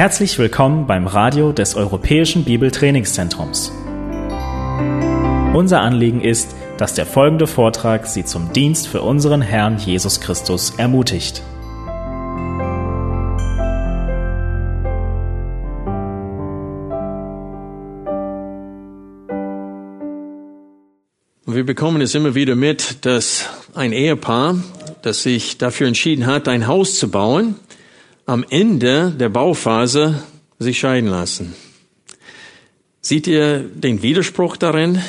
[0.00, 3.70] Herzlich willkommen beim Radio des Europäischen Bibeltrainingszentrums.
[5.52, 10.72] Unser Anliegen ist, dass der folgende Vortrag Sie zum Dienst für unseren Herrn Jesus Christus
[10.78, 11.42] ermutigt.
[21.44, 24.56] Wir bekommen es immer wieder mit, dass ein Ehepaar,
[25.02, 27.56] das sich dafür entschieden hat, ein Haus zu bauen,
[28.30, 30.22] am Ende der Bauphase
[30.60, 31.52] sich scheiden lassen.
[33.00, 35.02] Seht ihr den Widerspruch darin?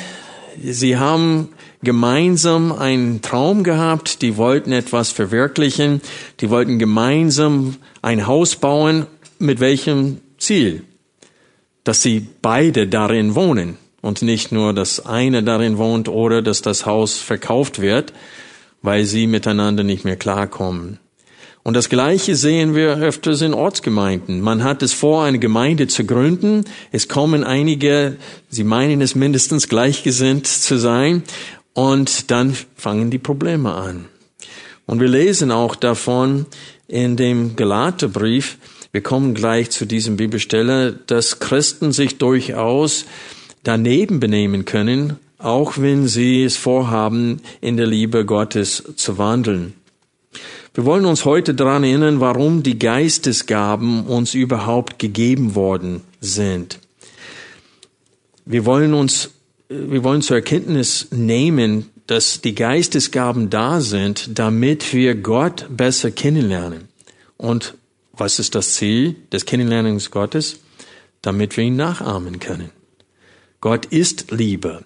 [0.60, 1.50] Sie haben
[1.84, 6.00] gemeinsam einen Traum gehabt, die wollten etwas verwirklichen,
[6.40, 9.06] die wollten gemeinsam ein Haus bauen,
[9.38, 10.82] mit welchem Ziel?
[11.84, 16.86] Dass sie beide darin wohnen und nicht nur, dass eine darin wohnt oder dass das
[16.86, 18.12] Haus verkauft wird,
[18.82, 20.98] weil sie miteinander nicht mehr klarkommen.
[21.64, 24.40] Und das Gleiche sehen wir öfters in Ortsgemeinden.
[24.40, 26.64] Man hat es vor, eine Gemeinde zu gründen.
[26.90, 28.16] Es kommen einige,
[28.48, 31.22] sie meinen es mindestens gleichgesinnt zu sein.
[31.72, 34.06] Und dann fangen die Probleme an.
[34.86, 36.46] Und wir lesen auch davon
[36.88, 38.58] in dem Galaterbrief,
[38.90, 43.06] wir kommen gleich zu diesem Bibelstelle, dass Christen sich durchaus
[43.62, 49.72] daneben benehmen können, auch wenn sie es vorhaben, in der Liebe Gottes zu wandeln.
[50.74, 56.78] Wir wollen uns heute daran erinnern, warum die Geistesgaben uns überhaupt gegeben worden sind.
[58.46, 59.30] Wir wollen uns,
[59.68, 66.88] wir wollen zur Erkenntnis nehmen, dass die Geistesgaben da sind, damit wir Gott besser kennenlernen.
[67.36, 67.74] Und
[68.14, 70.60] was ist das Ziel des Kennenlernens Gottes?
[71.20, 72.70] Damit wir ihn nachahmen können.
[73.60, 74.84] Gott ist Liebe.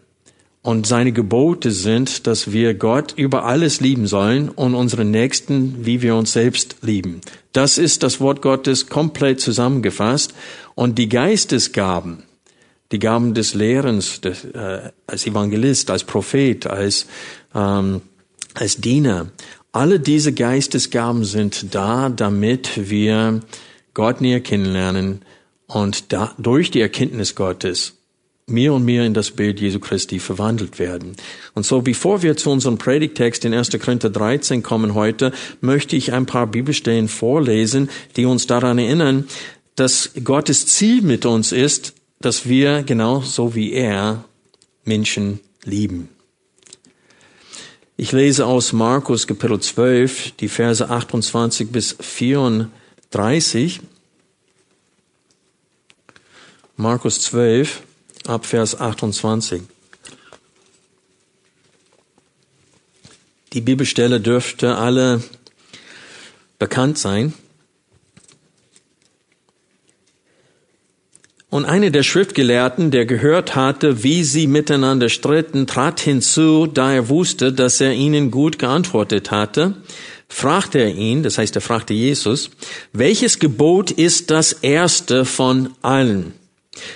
[0.67, 6.03] Und seine Gebote sind, dass wir Gott über alles lieben sollen und unsere Nächsten, wie
[6.03, 7.21] wir uns selbst lieben.
[7.53, 10.35] Das ist das Wort Gottes komplett zusammengefasst.
[10.75, 12.25] Und die Geistesgaben,
[12.91, 17.07] die Gaben des Lehrens, des, äh, als Evangelist, als Prophet, als,
[17.55, 18.01] ähm,
[18.55, 19.29] als Diener,
[19.71, 23.41] alle diese Geistesgaben sind da, damit wir
[23.95, 25.23] Gott näher kennenlernen
[25.69, 27.97] und da, durch die Erkenntnis Gottes
[28.49, 31.17] mehr und mehr in das Bild Jesu Christi verwandelt werden.
[31.55, 33.71] Und so, bevor wir zu unserem Predigtext in 1.
[33.81, 39.27] Korinther 13 kommen heute, möchte ich ein paar Bibelstellen vorlesen, die uns daran erinnern,
[39.75, 44.25] dass Gottes Ziel mit uns ist, dass wir genauso wie er
[44.85, 46.09] Menschen lieben.
[47.97, 53.81] Ich lese aus Markus Kapitel 12 die Verse 28 bis 34.
[56.77, 57.83] Markus 12,
[58.29, 59.63] ab Vers 28.
[63.53, 65.23] Die Bibelstelle dürfte alle
[66.59, 67.33] bekannt sein.
[71.49, 77.09] Und einer der Schriftgelehrten, der gehört hatte, wie sie miteinander stritten, trat hinzu, da er
[77.09, 79.75] wusste, dass er ihnen gut geantwortet hatte,
[80.29, 82.51] fragte er ihn, das heißt, er fragte Jesus,
[82.93, 86.35] welches Gebot ist das erste von allen?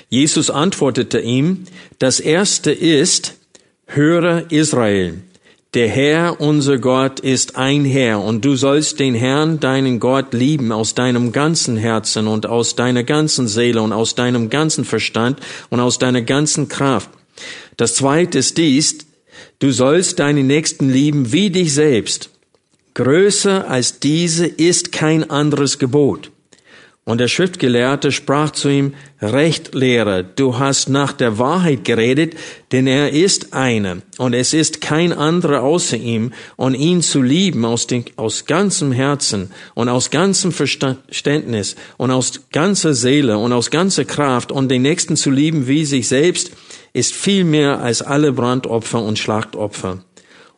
[0.09, 1.65] Jesus antwortete ihm,
[1.99, 3.35] das erste ist,
[3.87, 5.23] höre Israel,
[5.75, 10.73] der Herr, unser Gott, ist ein Herr, und du sollst den Herrn, deinen Gott, lieben
[10.73, 15.39] aus deinem ganzen Herzen und aus deiner ganzen Seele und aus deinem ganzen Verstand
[15.69, 17.11] und aus deiner ganzen Kraft.
[17.77, 18.99] Das zweite ist dies,
[19.61, 22.31] du sollst deinen Nächsten lieben wie dich selbst.
[22.95, 26.33] Größer als diese ist kein anderes Gebot.
[27.07, 32.35] Und der Schriftgelehrte sprach zu ihm, Recht, Lehrer, du hast nach der Wahrheit geredet,
[32.73, 37.65] denn er ist einer, und es ist kein anderer außer ihm, und ihn zu lieben
[37.65, 43.71] aus, den, aus ganzem Herzen und aus ganzem Verständnis und aus ganzer Seele und aus
[43.71, 46.53] ganzer Kraft und den Nächsten zu lieben wie sich selbst,
[46.93, 50.05] ist viel mehr als alle Brandopfer und Schlachtopfer.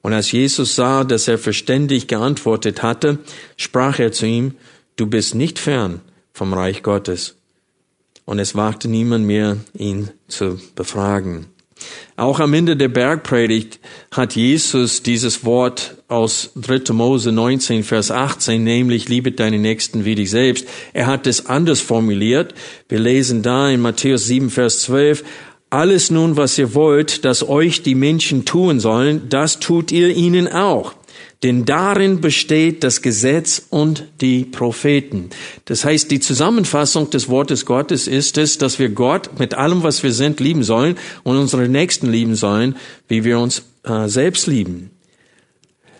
[0.02, 3.18] Und als Jesus sah, dass er verständig geantwortet hatte,
[3.56, 4.54] sprach er zu ihm,
[4.96, 6.00] du bist nicht fern,
[6.32, 7.36] vom Reich Gottes.
[8.24, 11.46] Und es wagte niemand mehr, ihn zu befragen.
[12.16, 13.80] Auch am Ende der Bergpredigt
[14.12, 16.92] hat Jesus dieses Wort aus 3.
[16.92, 20.68] Mose 19, Vers 18, nämlich liebe deine Nächsten wie dich selbst.
[20.92, 22.54] Er hat es anders formuliert.
[22.88, 25.24] Wir lesen da in Matthäus 7, Vers 12,
[25.70, 30.46] alles nun, was ihr wollt, dass euch die Menschen tun sollen, das tut ihr ihnen
[30.46, 30.94] auch
[31.42, 35.30] denn darin besteht das Gesetz und die Propheten.
[35.64, 40.02] Das heißt, die Zusammenfassung des Wortes Gottes ist es, dass wir Gott mit allem, was
[40.02, 42.76] wir sind, lieben sollen und unsere Nächsten lieben sollen,
[43.08, 44.90] wie wir uns äh, selbst lieben.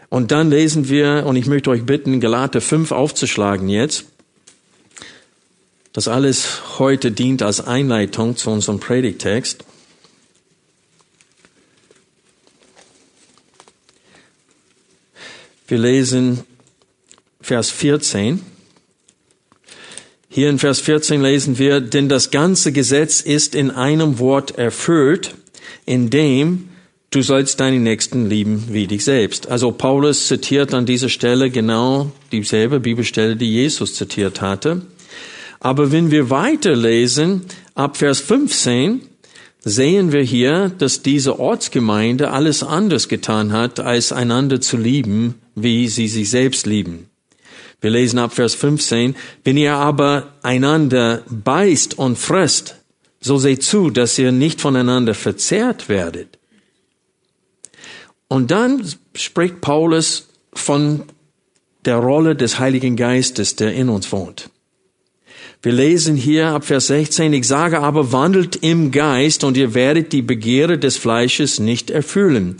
[0.08, 4.04] Und dann lesen wir, und ich möchte euch bitten, Galater 5 aufzuschlagen jetzt.
[5.92, 9.64] Das alles heute dient als Einleitung zu unserem Predigtext.
[15.72, 16.40] Wir lesen
[17.40, 18.42] Vers 14.
[20.28, 25.34] Hier in Vers 14 lesen wir, denn das ganze Gesetz ist in einem Wort erfüllt,
[25.86, 26.68] in dem
[27.08, 29.48] du sollst deinen Nächsten lieben wie dich selbst.
[29.48, 34.82] Also Paulus zitiert an dieser Stelle genau dieselbe Bibelstelle, die Jesus zitiert hatte.
[35.58, 39.00] Aber wenn wir weiterlesen, ab Vers 15,
[39.64, 45.88] sehen wir hier, dass diese Ortsgemeinde alles anders getan hat, als einander zu lieben, wie
[45.88, 47.08] sie sich selbst lieben.
[47.80, 52.76] Wir lesen ab Vers 15, wenn ihr aber einander beißt und frisst,
[53.20, 56.38] so seht zu, dass ihr nicht voneinander verzehrt werdet.
[58.28, 58.84] Und dann
[59.14, 61.02] spricht Paulus von
[61.84, 64.48] der Rolle des Heiligen Geistes, der in uns wohnt.
[65.62, 70.12] Wir lesen hier ab Vers 16, ich sage aber, wandelt im Geist und ihr werdet
[70.12, 72.56] die Begehre des Fleisches nicht erfüllen.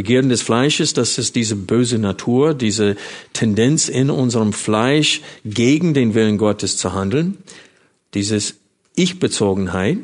[0.00, 2.96] Begehren des Fleisches, das ist diese böse Natur, diese
[3.34, 7.36] Tendenz in unserem Fleisch gegen den Willen Gottes zu handeln,
[8.14, 8.54] dieses
[8.94, 9.98] Ich-Bezogenheit.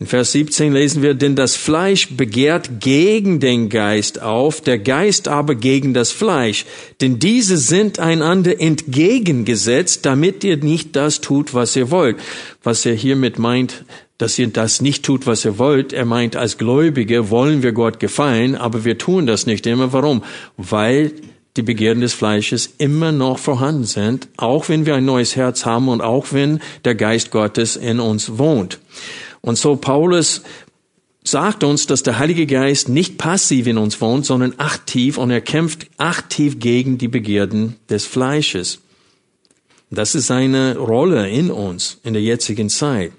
[0.00, 5.28] In Vers 17 lesen wir, denn das Fleisch begehrt gegen den Geist auf, der Geist
[5.28, 6.66] aber gegen das Fleisch.
[7.00, 12.16] Denn diese sind einander entgegengesetzt, damit ihr nicht das tut, was ihr wollt.
[12.64, 13.84] Was er hiermit meint,
[14.18, 15.92] dass ihr das nicht tut, was ihr wollt.
[15.92, 19.92] Er meint, als Gläubige wollen wir Gott gefallen, aber wir tun das nicht immer.
[19.92, 20.22] Warum?
[20.56, 21.12] Weil
[21.56, 25.88] die Begehren des Fleisches immer noch vorhanden sind, auch wenn wir ein neues Herz haben
[25.88, 28.78] und auch wenn der Geist Gottes in uns wohnt.
[29.42, 30.42] Und so Paulus
[31.24, 35.40] sagt uns, dass der Heilige Geist nicht passiv in uns wohnt, sondern aktiv und er
[35.40, 38.80] kämpft aktiv gegen die Begierden des Fleisches.
[39.90, 43.12] Das ist seine Rolle in uns in der jetzigen Zeit.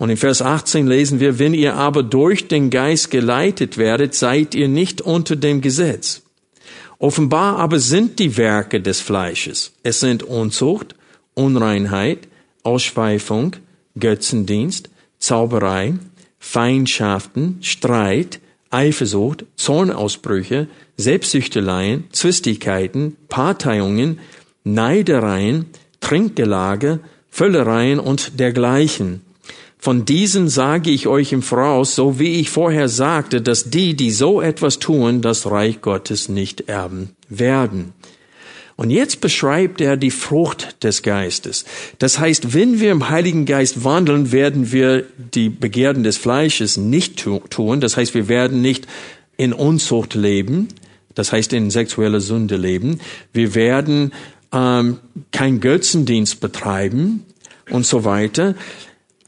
[0.00, 4.54] Und in Vers 18 lesen wir, wenn ihr aber durch den Geist geleitet werdet, seid
[4.54, 6.22] ihr nicht unter dem Gesetz.
[6.98, 9.72] Offenbar aber sind die Werke des Fleisches.
[9.82, 10.94] Es sind Unzucht,
[11.34, 12.28] Unreinheit,
[12.62, 13.56] Ausschweifung,
[13.98, 14.88] Götzendienst,
[15.18, 15.92] Zauberei,
[16.38, 24.20] Feindschaften, Streit, Eifersucht, Zornausbrüche, Selbstsüchteleien, Zwistigkeiten, Parteiungen,
[24.64, 25.66] Neidereien,
[26.00, 29.20] Trinkgelage, Völlereien und dergleichen.
[29.80, 34.10] Von diesen sage ich euch im Voraus, so wie ich vorher sagte, dass die, die
[34.10, 37.94] so etwas tun, das Reich Gottes nicht erben werden.
[38.76, 41.64] Und jetzt beschreibt er die Frucht des Geistes.
[41.98, 45.04] Das heißt, wenn wir im Heiligen Geist wandeln, werden wir
[45.34, 47.80] die Begierden des Fleisches nicht tun.
[47.80, 48.86] Das heißt, wir werden nicht
[49.36, 50.68] in Unzucht leben.
[51.14, 53.00] Das heißt, in sexueller Sünde leben.
[53.32, 54.12] Wir werden
[54.52, 54.98] ähm,
[55.30, 57.26] kein Götzendienst betreiben
[57.70, 58.54] und so weiter.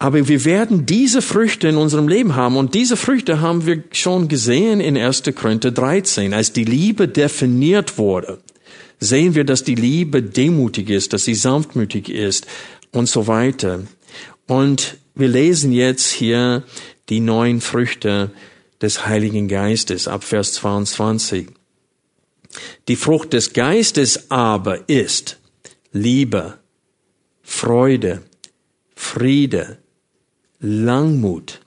[0.03, 2.57] Aber wir werden diese Früchte in unserem Leben haben.
[2.57, 5.23] Und diese Früchte haben wir schon gesehen in 1.
[5.35, 8.39] Korinther 13, als die Liebe definiert wurde
[9.03, 12.47] sehen wir, dass die Liebe demutig ist, dass sie sanftmütig ist
[12.93, 13.83] und so weiter.
[14.47, 16.63] Und wir lesen jetzt hier
[17.09, 18.31] die neuen Früchte
[18.81, 21.49] des Heiligen Geistes ab Vers 22.
[22.87, 25.39] Die Frucht des Geistes aber ist
[25.93, 26.59] Liebe,
[27.43, 28.23] Freude,
[28.95, 29.79] Friede,
[30.65, 31.61] Langmut,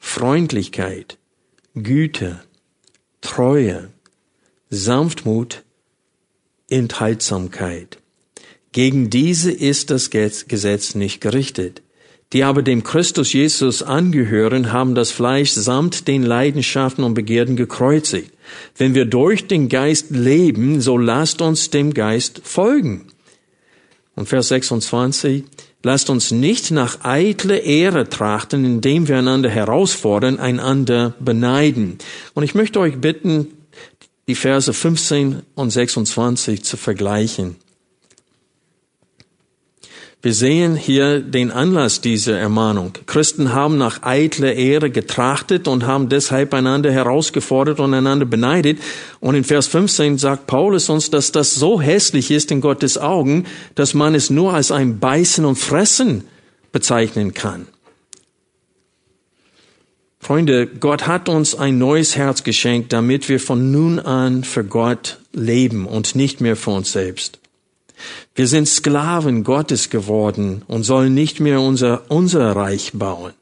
[0.00, 1.16] Freundlichkeit,
[1.76, 2.42] Güte,
[3.20, 3.90] Treue,
[4.68, 5.62] Sanftmut,
[6.68, 7.98] Enthaltsamkeit.
[8.72, 11.82] Gegen diese ist das Gesetz nicht gerichtet.
[12.32, 18.32] Die aber dem Christus Jesus angehören, haben das Fleisch samt den Leidenschaften und Begierden gekreuzigt.
[18.76, 23.06] Wenn wir durch den Geist leben, so lasst uns dem Geist folgen.
[24.16, 25.44] Und Vers 26,
[25.82, 31.98] lasst uns nicht nach eitle Ehre trachten, indem wir einander herausfordern, einander beneiden.
[32.34, 33.48] Und ich möchte euch bitten,
[34.28, 37.56] die Verse 15 und 26 zu vergleichen.
[40.24, 42.92] Wir sehen hier den Anlass dieser Ermahnung.
[43.06, 48.78] Christen haben nach eitler Ehre getrachtet und haben deshalb einander herausgefordert und einander beneidet.
[49.18, 53.46] Und in Vers 15 sagt Paulus uns, dass das so hässlich ist in Gottes Augen,
[53.74, 56.22] dass man es nur als ein Beißen und Fressen
[56.70, 57.66] bezeichnen kann.
[60.20, 65.18] Freunde, Gott hat uns ein neues Herz geschenkt, damit wir von nun an für Gott
[65.32, 67.41] leben und nicht mehr für uns selbst.
[68.34, 73.32] Wir sind Sklaven Gottes geworden und sollen nicht mehr unser, unser Reich bauen,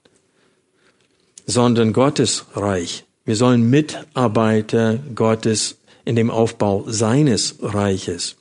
[1.46, 3.04] sondern Gottes Reich.
[3.24, 8.36] Wir sollen Mitarbeiter Gottes in dem Aufbau seines Reiches.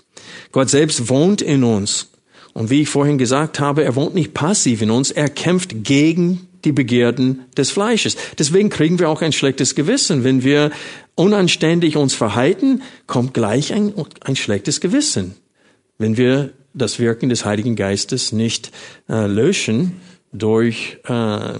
[0.52, 2.10] Gott selbst wohnt in uns
[2.54, 6.48] Und wie ich vorhin gesagt habe, er wohnt nicht passiv in uns, er kämpft gegen
[6.66, 8.18] die Begierden des Fleisches.
[8.38, 10.24] Deswegen kriegen wir auch ein schlechtes Gewissen.
[10.24, 10.72] Wenn wir
[11.16, 15.36] unanständig uns verhalten, kommt gleich ein, ein schlechtes Gewissen.
[16.00, 18.72] Wenn wir das Wirken des Heiligen Geistes nicht
[19.08, 20.02] äh, löschen
[20.32, 21.60] durch äh,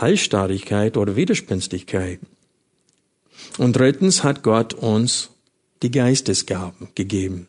[0.00, 2.18] Heilstarrigkeit oder Widerspenstigkeit.
[3.58, 5.30] Und drittens hat Gott uns
[5.82, 7.48] die Geistesgaben gegeben,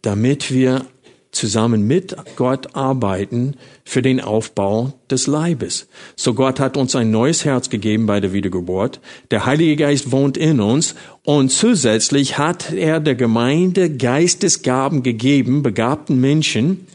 [0.00, 0.86] damit wir
[1.32, 5.88] zusammen mit Gott arbeiten für den Aufbau des Leibes.
[6.14, 9.00] So Gott hat uns ein neues Herz gegeben bei der Wiedergeburt.
[9.30, 16.20] Der Heilige Geist wohnt in uns und zusätzlich hat er der Gemeinde Geistesgaben gegeben, begabten
[16.20, 16.86] Menschen,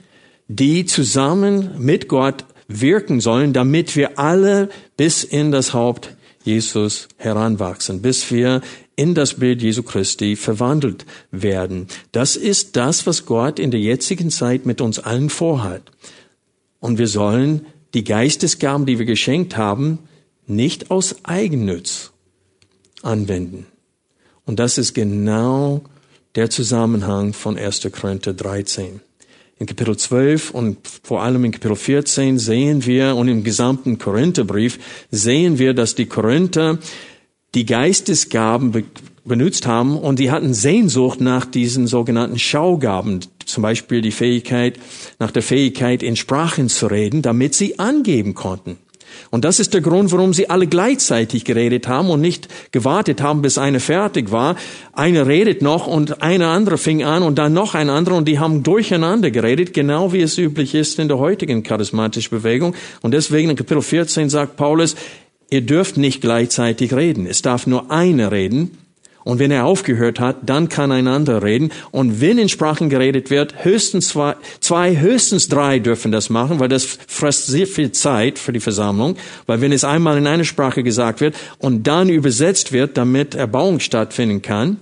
[0.47, 8.01] die zusammen mit Gott wirken sollen, damit wir alle bis in das Haupt Jesus heranwachsen,
[8.01, 8.61] bis wir
[8.97, 11.87] in das Bild Jesu Christi verwandelt werden.
[12.11, 15.83] Das ist das, was Gott in der jetzigen Zeit mit uns allen vorhat.
[16.79, 19.99] Und wir sollen die Geistesgaben, die wir geschenkt haben,
[20.47, 22.11] nicht aus Eigennütz
[23.03, 23.67] anwenden.
[24.45, 25.83] Und das ist genau
[26.35, 27.87] der Zusammenhang von 1.
[27.91, 29.01] Korinther 13.
[29.59, 34.79] In Kapitel 12 und vor allem in Kapitel 14 sehen wir und im gesamten Korintherbrief
[35.11, 36.79] sehen wir, dass die Korinther
[37.55, 38.83] die Geistesgaben be
[39.27, 44.79] benutzt haben und die hatten Sehnsucht nach diesen sogenannten Schaugaben, zum Beispiel die Fähigkeit,
[45.19, 48.77] nach der Fähigkeit in Sprachen zu reden, damit sie angeben konnten.
[49.29, 53.41] Und das ist der Grund, warum sie alle gleichzeitig geredet haben und nicht gewartet haben,
[53.41, 54.55] bis eine fertig war.
[54.93, 58.39] Eine redet noch und eine andere fing an und dann noch ein anderer und die
[58.39, 62.75] haben durcheinander geredet, genau wie es üblich ist in der heutigen charismatischen Bewegung.
[63.01, 64.95] Und deswegen in Kapitel 14 sagt Paulus,
[65.49, 67.25] ihr dürft nicht gleichzeitig reden.
[67.25, 68.77] Es darf nur einer reden.
[69.23, 71.73] Und wenn er aufgehört hat, dann kann ein anderer reden.
[71.91, 76.69] Und wenn in Sprachen geredet wird, höchstens zwei, zwei, höchstens drei dürfen das machen, weil
[76.69, 79.17] das frisst sehr viel Zeit für die Versammlung.
[79.45, 83.81] Weil wenn es einmal in einer Sprache gesagt wird und dann übersetzt wird, damit Erbauung
[83.81, 84.77] stattfinden kann,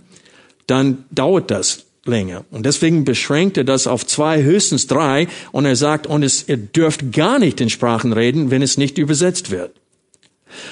[0.68, 2.46] dann dauert das länger.
[2.52, 5.28] Und deswegen beschränkt er das auf zwei, höchstens drei.
[5.54, 9.00] Und er sagt, und es, ihr dürft gar nicht in Sprachen reden, wenn es nicht
[9.00, 9.72] übersetzt wird.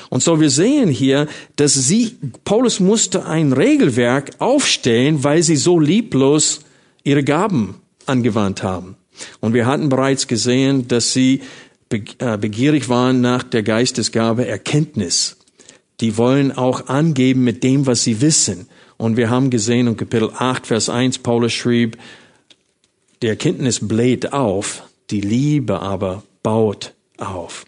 [0.09, 5.79] Und so wir sehen hier, dass sie, Paulus musste ein Regelwerk aufstellen, weil sie so
[5.79, 6.61] lieblos
[7.03, 7.75] ihre Gaben
[8.05, 8.95] angewandt haben.
[9.39, 11.41] Und wir hatten bereits gesehen, dass sie
[11.89, 15.37] äh, begierig waren nach der Geistesgabe Erkenntnis.
[15.99, 18.67] Die wollen auch angeben mit dem, was sie wissen.
[18.97, 21.97] Und wir haben gesehen in Kapitel 8, Vers 1, Paulus schrieb,
[23.21, 27.65] die Erkenntnis bläht auf, die Liebe aber baut auf.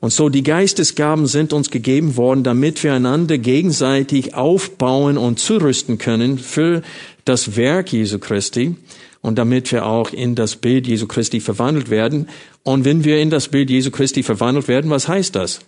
[0.00, 5.98] Und so die Geistesgaben sind uns gegeben worden, damit wir einander gegenseitig aufbauen und zurüsten
[5.98, 6.82] können für
[7.26, 8.76] das Werk Jesu Christi
[9.20, 12.28] und damit wir auch in das Bild Jesu Christi verwandelt werden.
[12.62, 15.60] Und wenn wir in das Bild Jesu Christi verwandelt werden, was heißt das?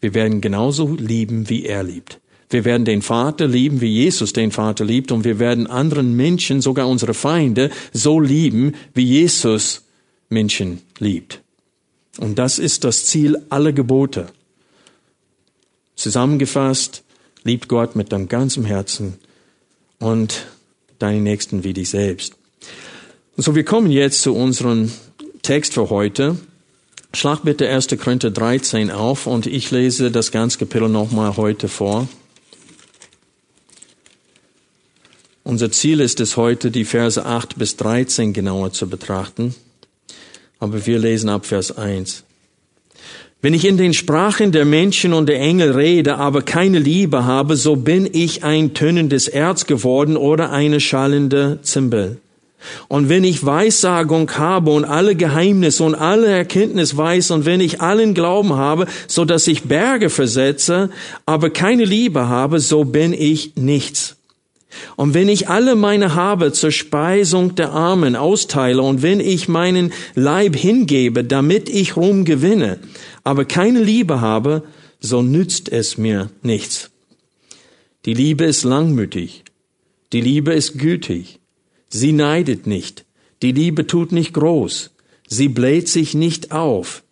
[0.00, 2.20] Wir werden genauso lieben, wie er liebt.
[2.48, 6.60] Wir werden den Vater lieben, wie Jesus den Vater liebt, und wir werden anderen Menschen,
[6.60, 9.84] sogar unsere Feinde, so lieben, wie Jesus
[10.28, 11.42] Menschen liebt.
[12.20, 14.26] Und das ist das Ziel aller Gebote.
[15.96, 17.02] Zusammengefasst,
[17.44, 19.14] liebt Gott mit deinem ganzen Herzen
[19.98, 20.46] und
[20.98, 22.36] deinen Nächsten wie dich selbst.
[23.36, 24.92] Und so, wir kommen jetzt zu unserem
[25.40, 26.36] Text für heute.
[27.14, 27.88] Schlag bitte 1.
[27.98, 32.06] Korinther 13 auf und ich lese das ganze Kapitel nochmal heute vor.
[35.42, 39.54] Unser Ziel ist es heute, die Verse 8 bis 13 genauer zu betrachten.
[40.60, 42.24] Aber wir lesen ab Vers 1.
[43.42, 47.56] Wenn ich in den Sprachen der Menschen und der Engel rede, aber keine Liebe habe,
[47.56, 52.18] so bin ich ein tönendes Erz geworden oder eine schallende Zimbel.
[52.88, 57.80] Und wenn ich Weissagung habe und alle Geheimnisse und alle Erkenntnis weiß und wenn ich
[57.80, 60.90] allen Glauben habe, so dass ich Berge versetze,
[61.24, 64.19] aber keine Liebe habe, so bin ich nichts.
[64.96, 69.92] Und wenn ich alle meine Habe zur Speisung der Armen austeile und wenn ich meinen
[70.14, 72.78] Leib hingebe, damit ich Ruhm gewinne,
[73.24, 74.62] aber keine Liebe habe,
[75.00, 76.90] so nützt es mir nichts.
[78.04, 79.44] Die Liebe ist langmütig.
[80.12, 81.40] Die Liebe ist gütig.
[81.88, 83.04] Sie neidet nicht.
[83.42, 84.90] Die Liebe tut nicht groß.
[85.26, 87.02] Sie bläht sich nicht auf.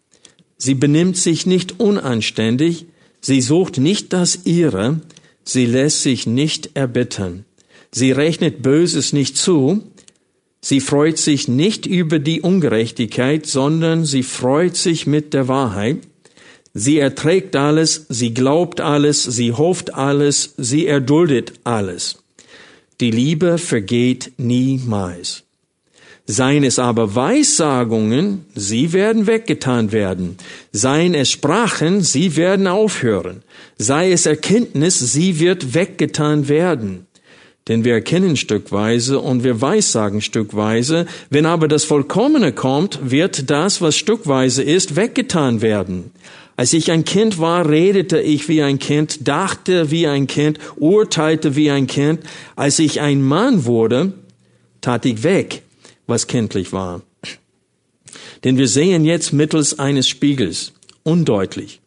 [0.56, 2.86] Sie benimmt sich nicht unanständig.
[3.20, 5.00] Sie sucht nicht das Ihre.
[5.44, 7.44] Sie lässt sich nicht erbittern.
[7.90, 9.82] Sie rechnet Böses nicht zu.
[10.60, 15.98] Sie freut sich nicht über die Ungerechtigkeit, sondern sie freut sich mit der Wahrheit.
[16.74, 22.22] Sie erträgt alles, sie glaubt alles, sie hofft alles, sie erduldet alles.
[23.00, 25.44] Die Liebe vergeht niemals.
[26.30, 30.36] Seien es aber Weissagungen, sie werden weggetan werden.
[30.72, 33.42] Seien es Sprachen, sie werden aufhören.
[33.78, 37.07] Sei es Erkenntnis, sie wird weggetan werden.
[37.68, 41.06] Denn wir erkennen stückweise und wir weissagen stückweise.
[41.30, 46.10] Wenn aber das Vollkommene kommt, wird das, was stückweise ist, weggetan werden.
[46.56, 51.54] Als ich ein Kind war, redete ich wie ein Kind, dachte wie ein Kind, urteilte
[51.54, 52.20] wie ein Kind.
[52.56, 54.14] Als ich ein Mann wurde,
[54.80, 55.62] tat ich weg
[56.08, 57.02] was kindlich war.
[58.42, 60.72] Denn wir sehen jetzt mittels eines Spiegels,
[61.04, 61.80] undeutlich,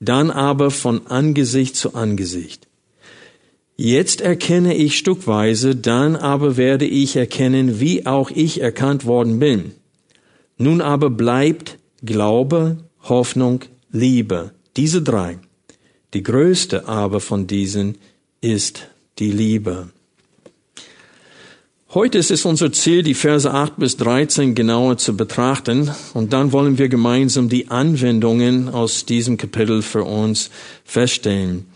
[0.00, 2.67] dann aber von Angesicht zu Angesicht.
[3.80, 9.70] Jetzt erkenne ich stückweise, dann aber werde ich erkennen, wie auch ich erkannt worden bin.
[10.56, 13.60] Nun aber bleibt Glaube, Hoffnung,
[13.92, 15.38] Liebe, diese drei.
[16.12, 17.98] Die größte aber von diesen
[18.40, 18.88] ist
[19.20, 19.90] die Liebe.
[21.94, 26.50] Heute ist es unser Ziel, die Verse 8 bis 13 genauer zu betrachten und dann
[26.50, 30.50] wollen wir gemeinsam die Anwendungen aus diesem Kapitel für uns
[30.84, 31.66] feststellen.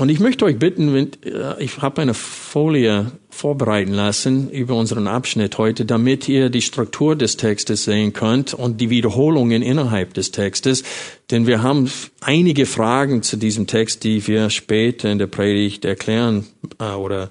[0.00, 5.06] Und ich möchte euch bitten, wenn, äh, ich habe eine Folie vorbereiten lassen über unseren
[5.06, 10.30] Abschnitt heute, damit ihr die Struktur des Textes sehen könnt und die Wiederholungen innerhalb des
[10.30, 10.84] Textes.
[11.30, 11.90] Denn wir haben
[12.22, 16.46] einige Fragen zu diesem Text, die wir später in der Predigt erklären
[16.78, 17.28] äh, oder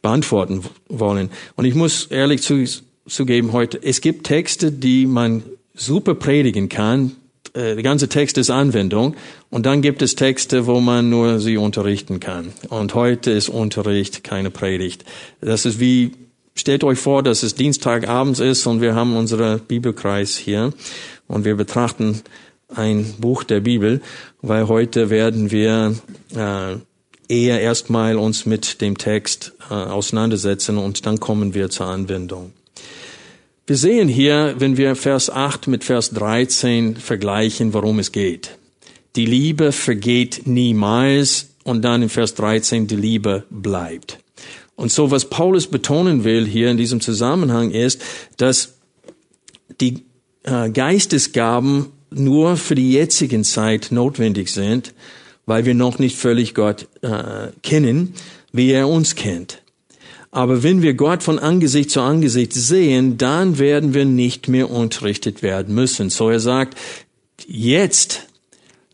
[0.00, 1.30] beantworten wollen.
[1.56, 5.42] Und ich muss ehrlich zugeben heute, es gibt Texte, die man
[5.74, 7.16] super predigen kann,
[7.54, 9.14] der ganze Text ist Anwendung
[9.50, 12.52] und dann gibt es Texte, wo man nur sie unterrichten kann.
[12.68, 15.04] Und heute ist Unterricht keine Predigt.
[15.40, 16.12] Das ist wie,
[16.56, 20.72] stellt euch vor, dass es Dienstagabends ist und wir haben unseren Bibelkreis hier
[21.28, 22.22] und wir betrachten
[22.74, 24.00] ein Buch der Bibel,
[24.42, 25.94] weil heute werden wir
[26.34, 26.76] äh,
[27.28, 32.52] eher erstmal uns mit dem Text äh, auseinandersetzen und dann kommen wir zur Anwendung.
[33.66, 38.58] Wir sehen hier, wenn wir Vers 8 mit Vers 13 vergleichen, worum es geht.
[39.16, 44.18] Die Liebe vergeht niemals und dann in Vers 13 die Liebe bleibt.
[44.76, 48.02] Und so was Paulus betonen will hier in diesem Zusammenhang ist,
[48.36, 48.74] dass
[49.80, 50.04] die
[50.42, 54.92] äh, Geistesgaben nur für die jetzigen Zeit notwendig sind,
[55.46, 58.12] weil wir noch nicht völlig Gott äh, kennen,
[58.52, 59.62] wie er uns kennt.
[60.34, 65.42] Aber wenn wir Gott von Angesicht zu Angesicht sehen, dann werden wir nicht mehr unterrichtet
[65.42, 66.10] werden müssen.
[66.10, 66.76] So er sagt,
[67.46, 68.26] jetzt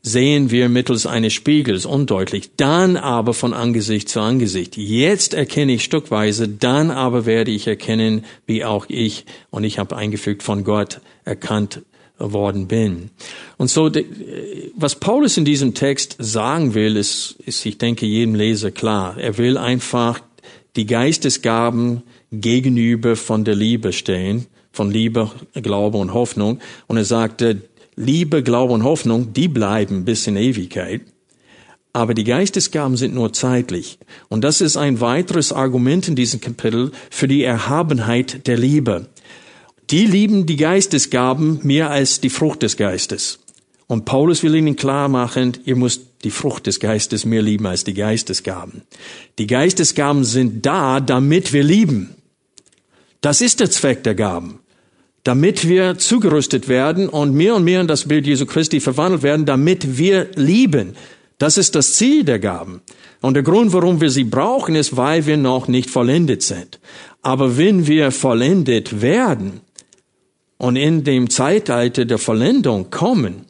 [0.03, 4.77] sehen wir mittels eines Spiegels undeutlich, dann aber von Angesicht zu Angesicht.
[4.77, 9.97] Jetzt erkenne ich stückweise, dann aber werde ich erkennen, wie auch ich, und ich habe
[9.97, 11.81] eingefügt, von Gott erkannt
[12.19, 13.11] worden bin.
[13.57, 13.91] Und so,
[14.77, 19.17] was Paulus in diesem Text sagen will, ist, ist, ich denke, jedem Leser klar.
[19.17, 20.21] Er will einfach
[20.77, 22.03] die Geistesgaben
[22.33, 26.61] gegenüber von der Liebe stehen, von Liebe, Glaube und Hoffnung.
[26.87, 27.63] Und er sagte,
[27.97, 31.03] Liebe, Glaube und Hoffnung, die bleiben bis in Ewigkeit.
[31.93, 33.99] Aber die Geistesgaben sind nur zeitlich.
[34.29, 39.09] Und das ist ein weiteres Argument in diesem Kapitel für die Erhabenheit der Liebe.
[39.91, 43.40] Die lieben die Geistesgaben mehr als die Frucht des Geistes.
[43.91, 47.83] Und Paulus will ihnen klar machen, ihr müsst die Frucht des Geistes mehr lieben als
[47.83, 48.83] die Geistesgaben.
[49.41, 52.15] Die Geistesgaben sind da, damit wir lieben.
[53.21, 54.61] Das ist der Zweck der Gaben.
[55.25, 59.45] Damit wir zugerüstet werden und mehr und mehr in das Bild Jesu Christi verwandelt werden,
[59.45, 60.95] damit wir lieben.
[61.39, 62.83] Das ist das Ziel der Gaben.
[63.21, 66.79] Und der Grund, warum wir sie brauchen, ist, weil wir noch nicht vollendet sind.
[67.23, 69.63] Aber wenn wir vollendet werden
[70.59, 73.50] und in dem Zeitalter der Vollendung kommen,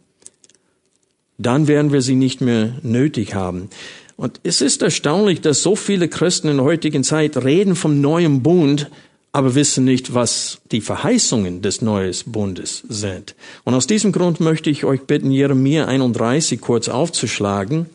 [1.40, 3.70] dann werden wir sie nicht mehr nötig haben.
[4.16, 8.42] Und es ist erstaunlich, dass so viele Christen in der heutigen Zeit reden vom neuen
[8.42, 8.90] Bund,
[9.32, 13.34] aber wissen nicht, was die Verheißungen des neuen Bundes sind.
[13.64, 17.86] Und aus diesem Grund möchte ich euch bitten, Jeremia 31 kurz aufzuschlagen.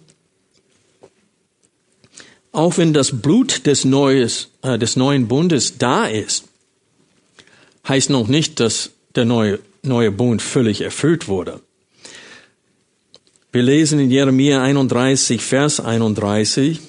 [2.51, 6.45] Auch wenn das Blut des, Neues, äh, des neuen Bundes da ist,
[7.87, 11.59] heißt noch nicht, dass der neue, neue Bund völlig erfüllt wurde.
[13.55, 16.81] Wir lesen in Jeremia 31, Vers 31.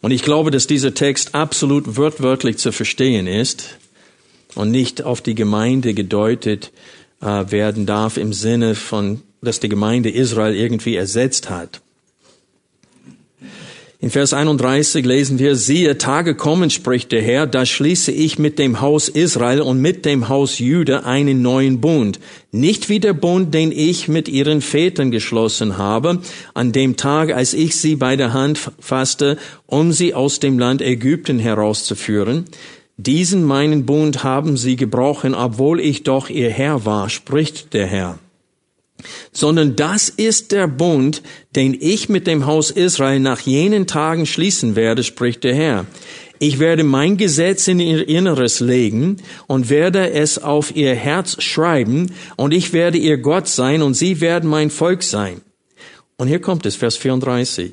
[0.00, 3.76] Und ich glaube, dass dieser Text absolut wörtwörtlich zu verstehen ist
[4.54, 6.72] und nicht auf die Gemeinde gedeutet
[7.20, 11.82] äh, werden darf im Sinne von, dass die Gemeinde Israel irgendwie ersetzt hat.
[14.02, 18.58] In Vers 31 lesen wir, siehe, Tage kommen, spricht der Herr, da schließe ich mit
[18.58, 22.18] dem Haus Israel und mit dem Haus Jude einen neuen Bund.
[22.50, 26.20] Nicht wie der Bund, den ich mit ihren Vätern geschlossen habe,
[26.54, 29.36] an dem Tag, als ich sie bei der Hand fasste,
[29.66, 32.46] um sie aus dem Land Ägypten herauszuführen.
[32.96, 38.18] Diesen meinen Bund haben sie gebrochen, obwohl ich doch ihr Herr war, spricht der Herr.
[39.32, 41.22] Sondern das ist der Bund,
[41.56, 45.86] den ich mit dem Haus Israel nach jenen Tagen schließen werde, spricht der Herr.
[46.38, 52.12] Ich werde mein Gesetz in ihr Inneres legen und werde es auf ihr Herz schreiben
[52.36, 55.42] und ich werde ihr Gott sein und sie werden mein Volk sein.
[56.16, 57.72] Und hier kommt es, Vers 34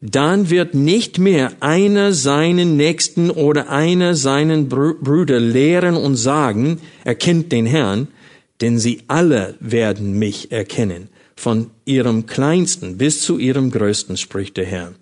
[0.00, 7.50] dann wird nicht mehr einer seinen Nächsten oder einer seinen Brüder lehren und sagen, erkennt
[7.50, 8.08] den Herrn,
[8.60, 14.66] denn sie alle werden mich erkennen, von ihrem kleinsten bis zu ihrem größten, spricht der
[14.66, 14.92] Herr.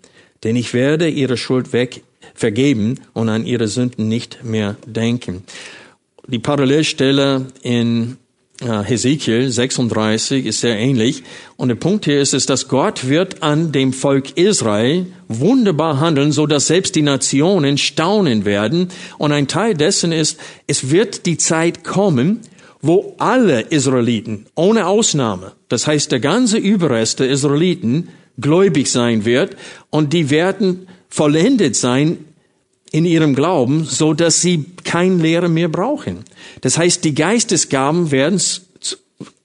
[0.43, 2.03] Denn ich werde ihre Schuld weg
[2.35, 5.45] vergeben und an ihre Sünden nicht mehr denken.
[6.27, 8.17] Die Parallelstelle in
[8.61, 11.25] Hesekiel 36 ist sehr ähnlich.
[11.57, 16.31] Und der Punkt hier ist, ist, dass Gott wird an dem Volk Israel wunderbar handeln,
[16.31, 18.88] so dass selbst die Nationen staunen werden.
[19.19, 22.40] Und ein Teil dessen ist, es wird die Zeit kommen,
[22.87, 29.57] wo alle Israeliten, ohne Ausnahme, das heißt der ganze Überrest der Israeliten, gläubig sein wird
[29.88, 32.18] und die werden vollendet sein
[32.92, 36.25] in ihrem Glauben, so dass sie kein Lehre mehr brauchen.
[36.61, 38.97] Das heißt, die Geistesgaben werden zu,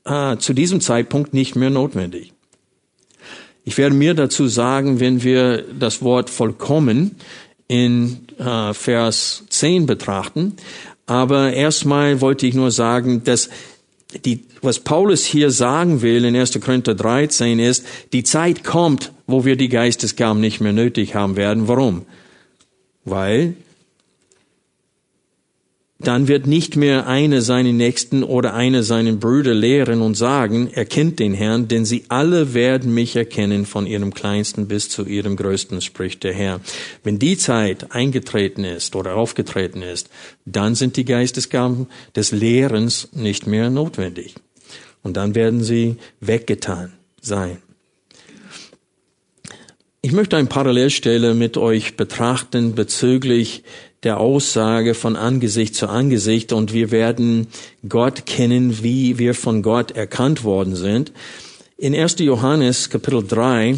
[0.03, 2.33] äh, zu diesem Zeitpunkt nicht mehr notwendig.
[3.63, 7.15] Ich werde mir dazu sagen, wenn wir das Wort vollkommen
[7.69, 10.55] in äh, Vers 10 betrachten.
[11.09, 13.49] Aber erstmal wollte ich nur sagen, dass
[14.25, 16.59] die, was Paulus hier sagen will in 1.
[16.61, 21.67] Korinther 13 ist, die Zeit kommt, wo wir die Geistesgaben nicht mehr nötig haben werden.
[21.67, 22.05] Warum?
[23.09, 23.55] weil
[26.01, 30.85] dann wird nicht mehr eine seinen Nächsten oder eine seinen Brüder lehren und sagen, er
[30.85, 35.35] kennt den Herrn, denn sie alle werden mich erkennen von ihrem Kleinsten bis zu ihrem
[35.35, 36.61] Größten, spricht der Herr.
[37.03, 40.09] Wenn die Zeit eingetreten ist oder aufgetreten ist,
[40.45, 44.35] dann sind die Geistesgaben des Lehrens nicht mehr notwendig.
[45.03, 47.57] Und dann werden sie weggetan sein.
[50.01, 53.63] Ich möchte eine Parallelstelle mit euch betrachten bezüglich
[54.03, 57.47] der Aussage von Angesicht zu Angesicht und wir werden
[57.87, 61.11] Gott kennen, wie wir von Gott erkannt worden sind.
[61.77, 62.19] In 1.
[62.19, 63.75] Johannes Kapitel 3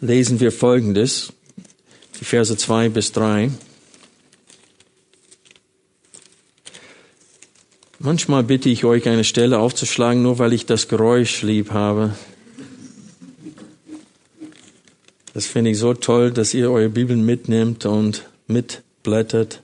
[0.00, 1.32] lesen wir Folgendes,
[2.18, 3.50] die Verse 2 bis 3.
[8.00, 12.16] Manchmal bitte ich euch, eine Stelle aufzuschlagen, nur weil ich das Geräusch lieb habe.
[15.34, 19.62] Das finde ich so toll, dass ihr eure Bibeln mitnehmt und mitblättert.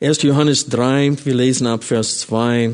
[0.00, 0.22] 1.
[0.22, 2.72] Johannes 3, wir lesen ab Vers 2.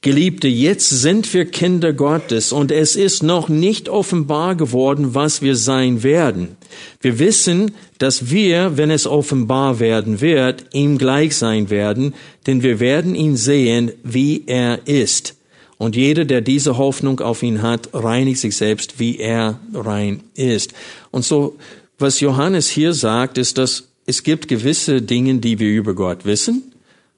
[0.00, 5.56] Geliebte, jetzt sind wir Kinder Gottes und es ist noch nicht offenbar geworden, was wir
[5.56, 6.56] sein werden.
[7.00, 12.14] Wir wissen, dass wir, wenn es offenbar werden wird, ihm gleich sein werden,
[12.46, 15.35] denn wir werden ihn sehen, wie er ist.
[15.78, 20.72] Und jeder, der diese Hoffnung auf ihn hat, reinigt sich selbst, wie er rein ist.
[21.10, 21.56] Und so,
[21.98, 26.72] was Johannes hier sagt, ist, dass es gibt gewisse Dinge, die wir über Gott wissen,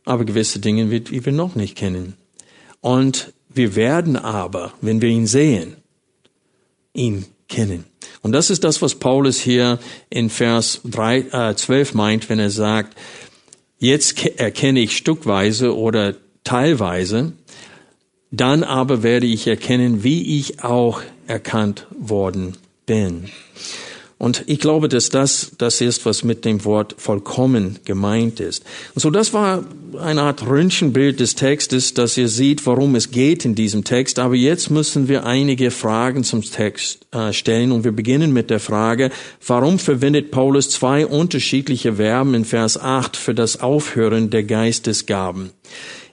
[0.05, 2.14] aber gewisse Dinge, die wir noch nicht kennen.
[2.81, 5.77] Und wir werden aber, wenn wir ihn sehen,
[6.94, 7.85] ihn kennen.
[8.23, 9.79] Und das ist das, was Paulus hier
[10.11, 12.97] in Vers 3, äh, 12 meint, wenn er sagt,
[13.79, 17.33] jetzt erkenne ich stückweise oder teilweise,
[18.31, 23.29] dann aber werde ich erkennen, wie ich auch erkannt worden bin.
[24.19, 28.64] Und ich glaube, dass das das ist, was mit dem Wort vollkommen gemeint ist.
[28.97, 29.64] Und so das war
[29.97, 34.19] eine Art Röntgenbild des Textes, dass ihr seht, worum es geht in diesem Text.
[34.19, 37.71] Aber jetzt müssen wir einige Fragen zum Text äh, stellen.
[37.71, 39.11] Und wir beginnen mit der Frage,
[39.47, 45.51] warum verwendet Paulus zwei unterschiedliche Verben in Vers 8 für das Aufhören der Geistesgaben?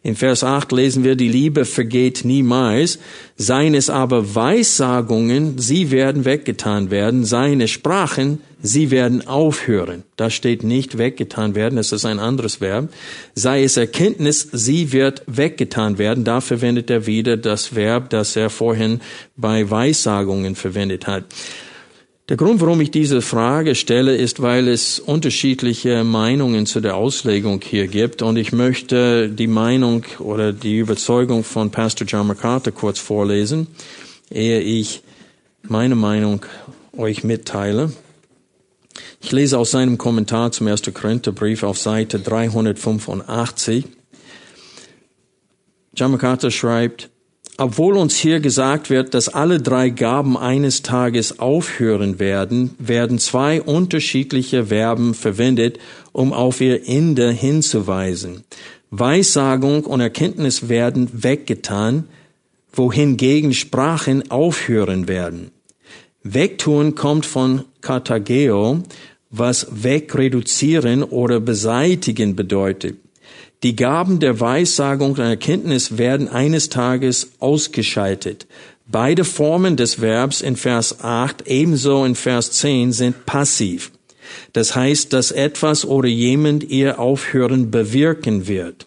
[0.05, 2.99] In Vers 8 lesen wir, die Liebe vergeht niemals,
[3.37, 10.03] seien es aber Weissagungen, sie werden weggetan werden, seine Sprachen, sie werden aufhören.
[10.15, 12.89] Da steht nicht weggetan werden, das ist ein anderes Verb.
[13.33, 16.23] Sei es Erkenntnis, sie wird weggetan werden.
[16.23, 19.01] Da verwendet er wieder das Verb, das er vorhin
[19.35, 21.23] bei Weissagungen verwendet hat.
[22.27, 27.61] Der Grund, warum ich diese Frage stelle, ist, weil es unterschiedliche Meinungen zu der Auslegung
[27.61, 32.97] hier gibt und ich möchte die Meinung oder die Überzeugung von Pastor John MacArthur kurz
[32.97, 33.67] vorlesen,
[34.31, 35.03] ehe ich
[35.61, 36.43] meine Meinung
[36.97, 37.93] euch mitteile.
[39.21, 40.81] Ich lese aus seinem Kommentar zum 1.
[40.95, 43.85] Korintherbrief auf Seite 385.
[45.93, 47.11] John MacArthur schreibt,
[47.57, 53.61] obwohl uns hier gesagt wird, dass alle drei Gaben eines Tages aufhören werden, werden zwei
[53.61, 55.79] unterschiedliche Verben verwendet,
[56.11, 58.43] um auf ihr Ende hinzuweisen.
[58.91, 62.05] Weissagung und Erkenntnis werden weggetan,
[62.73, 65.51] wohingegen Sprachen aufhören werden.
[66.23, 68.83] Wegtun kommt von Katageo,
[69.29, 72.97] was wegreduzieren oder beseitigen bedeutet.
[73.65, 78.45] Die Gaben der Weissagung und Erkenntnis werden eines Tages ausgeschaltet.
[78.86, 83.89] Beide Formen des Verbs in Vers 8 ebenso in Vers 10 sind passiv.
[84.54, 88.86] Das heißt, dass etwas oder jemand ihr Aufhören bewirken wird.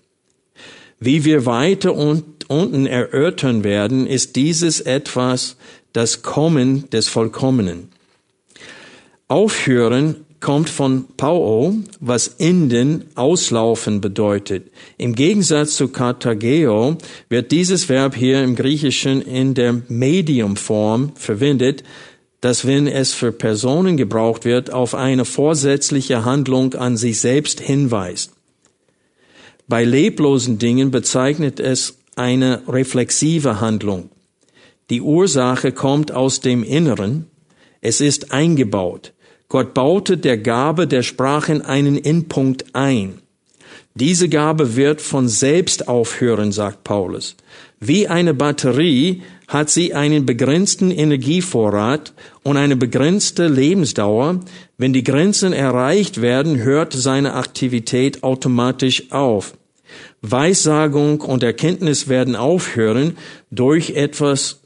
[1.01, 5.57] Wie wir weiter unten erörtern werden, ist dieses etwas
[5.93, 7.89] das Kommen des Vollkommenen.
[9.27, 14.71] Aufhören kommt von Pauo, was enden, auslaufen bedeutet.
[14.97, 16.97] Im Gegensatz zu Katageo
[17.29, 21.83] wird dieses Verb hier im Griechischen in der Mediumform verwendet,
[22.41, 28.33] dass wenn es für Personen gebraucht wird, auf eine vorsätzliche Handlung an sich selbst hinweist.
[29.67, 34.11] Bei leblosen Dingen bezeichnet es eine reflexive Handlung.
[34.89, 37.27] Die Ursache kommt aus dem Inneren.
[37.81, 39.13] Es ist eingebaut.
[39.49, 43.21] Gott baute der Gabe der Sprachen einen Endpunkt ein.
[43.95, 47.35] Diese Gabe wird von selbst aufhören, sagt Paulus.
[47.81, 54.41] Wie eine Batterie hat sie einen begrenzten Energievorrat und eine begrenzte Lebensdauer.
[54.77, 59.55] Wenn die Grenzen erreicht werden, hört seine Aktivität automatisch auf.
[60.21, 63.17] Weissagung und Erkenntnis werden aufhören
[63.51, 64.61] durch etwas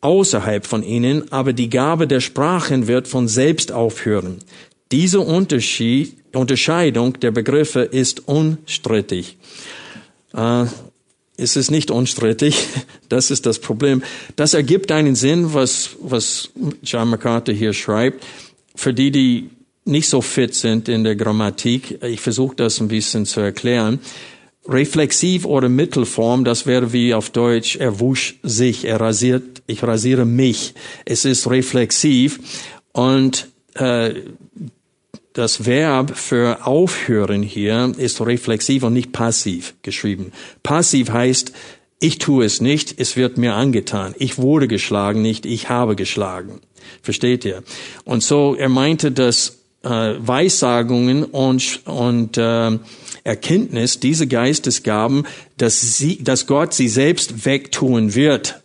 [0.00, 4.38] außerhalb von ihnen, aber die Gabe der Sprachen wird von selbst aufhören.
[4.92, 9.36] Diese Unterschied, Unterscheidung der Begriffe ist unstrittig.
[10.34, 10.66] Äh,
[11.36, 12.66] es ist nicht unstrittig,
[13.08, 14.02] das ist das Problem.
[14.36, 16.50] Das ergibt einen Sinn, was, was
[16.82, 18.24] John MacArthur hier schreibt.
[18.74, 19.50] Für die, die
[19.84, 24.00] nicht so fit sind in der Grammatik, ich versuche das ein bisschen zu erklären.
[24.68, 30.24] Reflexiv oder Mittelform, das wäre wie auf Deutsch, er wusch sich, er rasiert, ich rasiere
[30.24, 30.74] mich.
[31.04, 32.40] Es ist reflexiv
[32.92, 34.14] und äh,
[35.32, 40.32] das Verb für aufhören hier ist reflexiv und nicht passiv geschrieben.
[40.62, 41.52] Passiv heißt,
[41.98, 44.14] ich tue es nicht, es wird mir angetan.
[44.18, 46.60] Ich wurde geschlagen, nicht ich habe geschlagen.
[47.02, 47.62] Versteht ihr?
[48.04, 52.78] Und so, er meinte, dass äh, Weissagungen und, und äh,
[53.24, 55.26] Erkenntnis, diese Geistesgaben,
[55.56, 58.62] dass, sie, dass Gott sie selbst wegtun wird,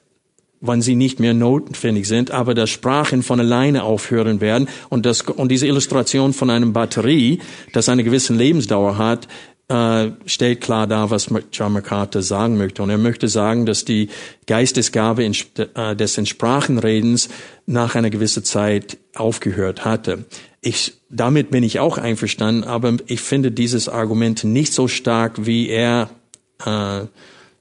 [0.62, 5.22] wann sie nicht mehr notwendig sind, aber dass Sprachen von alleine aufhören werden und, das,
[5.22, 7.40] und diese Illustration von einem Batterie,
[7.74, 9.28] das eine gewisse Lebensdauer hat,
[9.72, 12.84] äh, stellt klar dar, was John MacArthur sagen möchte.
[12.84, 14.10] Und er möchte sagen, dass die
[14.46, 15.34] Geistesgabe in,
[15.76, 17.30] äh, des in Sprachenredens
[17.66, 20.26] nach einer gewissen Zeit aufgehört hatte.
[20.60, 25.70] Ich, damit bin ich auch einverstanden, aber ich finde dieses Argument nicht so stark, wie
[25.70, 26.10] er
[26.66, 27.06] äh,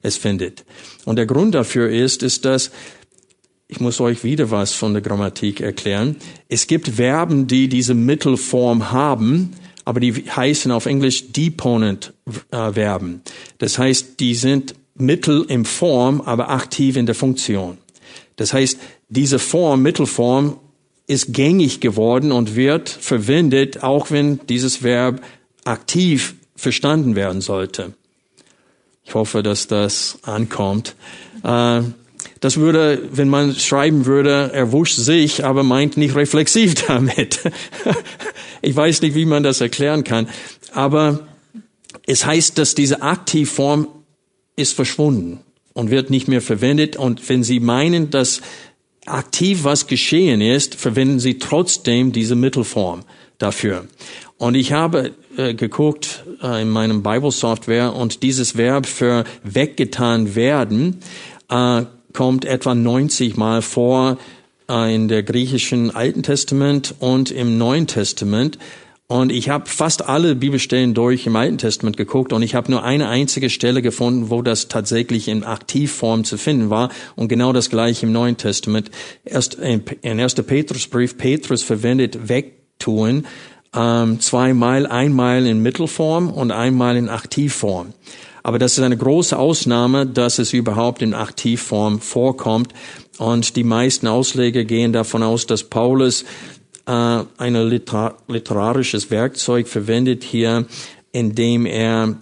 [0.02, 0.64] es findet.
[1.04, 2.70] Und der Grund dafür ist, ist, dass
[3.68, 6.16] ich muss euch wieder was von der Grammatik erklären.
[6.48, 9.52] Es gibt Verben, die diese Mittelform haben,
[9.84, 12.12] aber die heißen auf Englisch Deponent
[12.50, 13.22] äh, Verben.
[13.58, 17.78] Das heißt, die sind Mittel in Form, aber aktiv in der Funktion.
[18.36, 20.58] Das heißt, diese Form, Mittelform,
[21.06, 25.20] ist gängig geworden und wird verwendet, auch wenn dieses Verb
[25.64, 27.94] aktiv verstanden werden sollte.
[29.10, 30.94] Ich hoffe, dass das ankommt.
[31.42, 31.82] Äh,
[32.38, 37.40] das würde, wenn man schreiben würde, er wusch sich, aber meint nicht reflexiv damit.
[38.62, 40.28] Ich weiß nicht, wie man das erklären kann,
[40.72, 41.26] aber
[42.06, 43.88] es heißt, dass diese Aktivform
[44.54, 45.40] ist verschwunden
[45.72, 46.94] und wird nicht mehr verwendet.
[46.94, 48.42] Und wenn Sie meinen, dass
[49.06, 53.02] aktiv was geschehen ist, verwenden sie trotzdem diese Mittelform
[53.38, 53.88] dafür.
[54.38, 60.34] Und ich habe äh, geguckt äh, in meinem Bible Software und dieses Verb für weggetan
[60.34, 61.00] werden
[61.48, 64.18] äh, kommt etwa 90 Mal vor
[64.68, 68.58] äh, in der griechischen Alten Testament und im Neuen Testament.
[69.06, 72.84] Und ich habe fast alle Bibelstellen durch im Alten Testament geguckt und ich habe nur
[72.84, 77.70] eine einzige Stelle gefunden, wo das tatsächlich in Aktivform zu finden war und genau das
[77.70, 78.88] gleiche im Neuen Testament.
[79.24, 80.34] Erst in 1.
[80.34, 83.26] Petrusbrief, Petrus verwendet wegtun
[83.74, 87.92] ähm, zweimal, einmal in Mittelform und einmal in Aktivform.
[88.42, 92.72] Aber das ist eine große Ausnahme, dass es überhaupt in Aktivform vorkommt.
[93.18, 96.24] Und die meisten Ausleger gehen davon aus, dass Paulus
[96.86, 97.54] äh, ein
[98.28, 100.66] literarisches Werkzeug verwendet hier,
[101.12, 102.16] indem er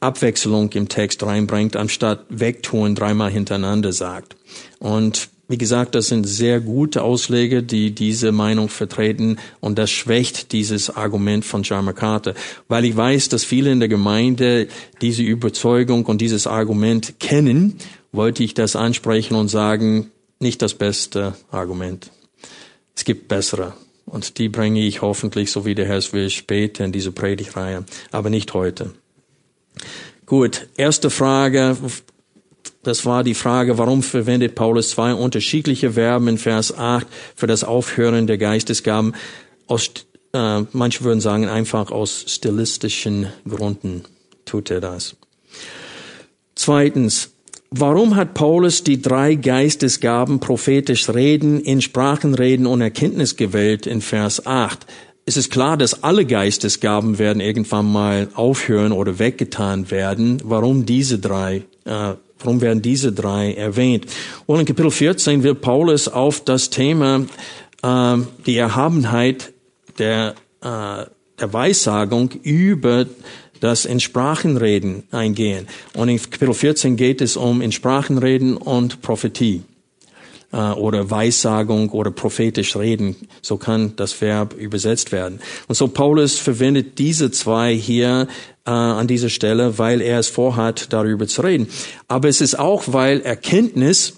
[0.00, 4.36] Abwechslung im Text reinbringt, anstatt wegtun dreimal hintereinander sagt.
[4.78, 10.52] Und wie gesagt, das sind sehr gute Ausleger, die diese Meinung vertreten und das schwächt
[10.52, 12.34] dieses Argument von John MacArthur,
[12.68, 14.66] weil ich weiß, dass viele in der Gemeinde
[15.00, 17.76] diese Überzeugung und dieses Argument kennen,
[18.12, 22.10] wollte ich das ansprechen und sagen, nicht das beste Argument.
[22.96, 26.84] Es gibt bessere und die bringe ich hoffentlich, so wie der Herr es will, später
[26.84, 28.92] in diese Predigreihe, aber nicht heute.
[30.24, 31.76] Gut, erste Frage,
[32.86, 37.64] das war die Frage, warum verwendet Paulus zwei unterschiedliche Verben in Vers 8 für das
[37.64, 39.14] Aufhören der Geistesgaben?
[39.66, 39.90] Aus,
[40.32, 44.04] äh, manche würden sagen, einfach aus stilistischen Gründen
[44.44, 45.16] tut er das.
[46.54, 47.30] Zweitens,
[47.70, 54.00] warum hat Paulus die drei Geistesgaben prophetisch reden, in Sprachen reden und Erkenntnis gewählt in
[54.00, 54.86] Vers 8?
[55.24, 60.40] Es ist klar, dass alle Geistesgaben werden irgendwann mal aufhören oder weggetan werden.
[60.44, 62.12] Warum diese drei äh,
[62.46, 64.06] Warum werden diese drei erwähnt?
[64.46, 67.26] Und in Kapitel 14 wird Paulus auf das Thema
[67.82, 69.52] äh, die Erhabenheit
[69.98, 71.06] der, äh,
[71.40, 73.06] der Weissagung über
[73.58, 75.66] das in Sprachenreden eingehen.
[75.94, 79.62] Und in Kapitel 14 geht es um in Sprachenreden und Prophetie
[80.52, 83.16] äh, oder Weissagung oder prophetisch reden.
[83.42, 85.40] So kann das Verb übersetzt werden.
[85.66, 88.28] Und so Paulus verwendet diese zwei hier
[88.66, 91.68] äh, an dieser Stelle, weil er es vorhat, darüber zu reden.
[92.08, 94.14] Aber es ist auch, weil Erkenntnis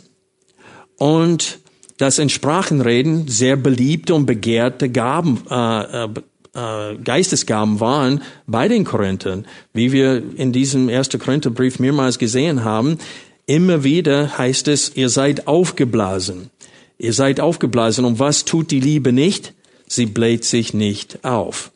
[0.96, 1.60] und
[1.98, 6.08] das in Sprachenreden sehr beliebte und begehrte Gaben, äh, äh,
[6.54, 12.98] äh Geistesgaben waren bei den Korinthern, wie wir in diesem ersten Korintherbrief mehrmals gesehen haben.
[13.46, 16.50] Immer wieder heißt es, ihr seid aufgeblasen.
[16.98, 18.04] Ihr seid aufgeblasen.
[18.04, 19.54] Und was tut die Liebe nicht?
[19.86, 21.70] Sie bläht sich nicht auf.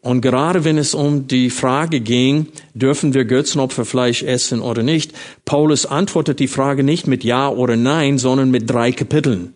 [0.00, 5.12] Und gerade wenn es um die Frage ging, dürfen wir Götzenopferfleisch essen oder nicht,
[5.44, 9.54] Paulus antwortet die Frage nicht mit Ja oder Nein, sondern mit drei Kapiteln.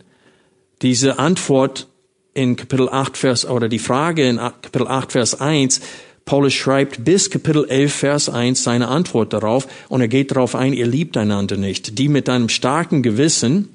[0.82, 1.86] Diese Antwort
[2.34, 5.80] in Kapitel 8 Vers, oder die Frage in Kapitel 8 Vers 1
[6.24, 10.72] Paulus schreibt bis Kapitel 11, Vers 1 seine Antwort darauf und er geht darauf ein,
[10.72, 11.98] ihr liebt einander nicht.
[11.98, 13.74] Die mit einem starken Gewissen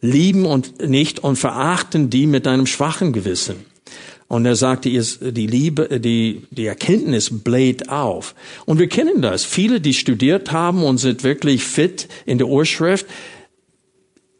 [0.00, 3.56] lieben und nicht und verachten die mit einem schwachen Gewissen.
[4.26, 8.34] Und er sagte, die Liebe, die, die Erkenntnis bläht auf.
[8.64, 9.44] Und wir kennen das.
[9.44, 13.06] Viele, die studiert haben und sind wirklich fit in der Urschrift,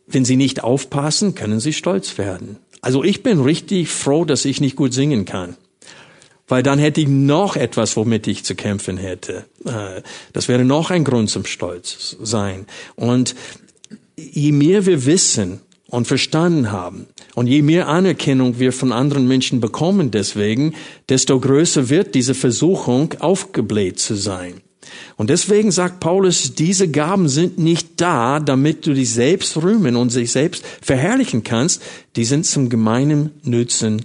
[0.06, 2.58] wenn sie nicht aufpassen, können sie stolz werden.
[2.80, 5.56] Also ich bin richtig froh, dass ich nicht gut singen kann
[6.48, 9.44] weil dann hätte ich noch etwas, womit ich zu kämpfen hätte.
[9.64, 12.66] Äh, das wäre noch ein Grund zum Stolz sein.
[12.96, 13.34] Und
[14.16, 19.60] je mehr wir wissen und verstanden haben und je mehr Anerkennung wir von anderen Menschen
[19.60, 20.74] bekommen deswegen,
[21.08, 24.60] desto größer wird diese Versuchung, aufgebläht zu sein.
[25.16, 30.10] Und deswegen sagt Paulus, diese Gaben sind nicht da, damit du dich selbst rühmen und
[30.10, 31.82] sich selbst verherrlichen kannst.
[32.16, 34.04] Die sind zum gemeinen Nützen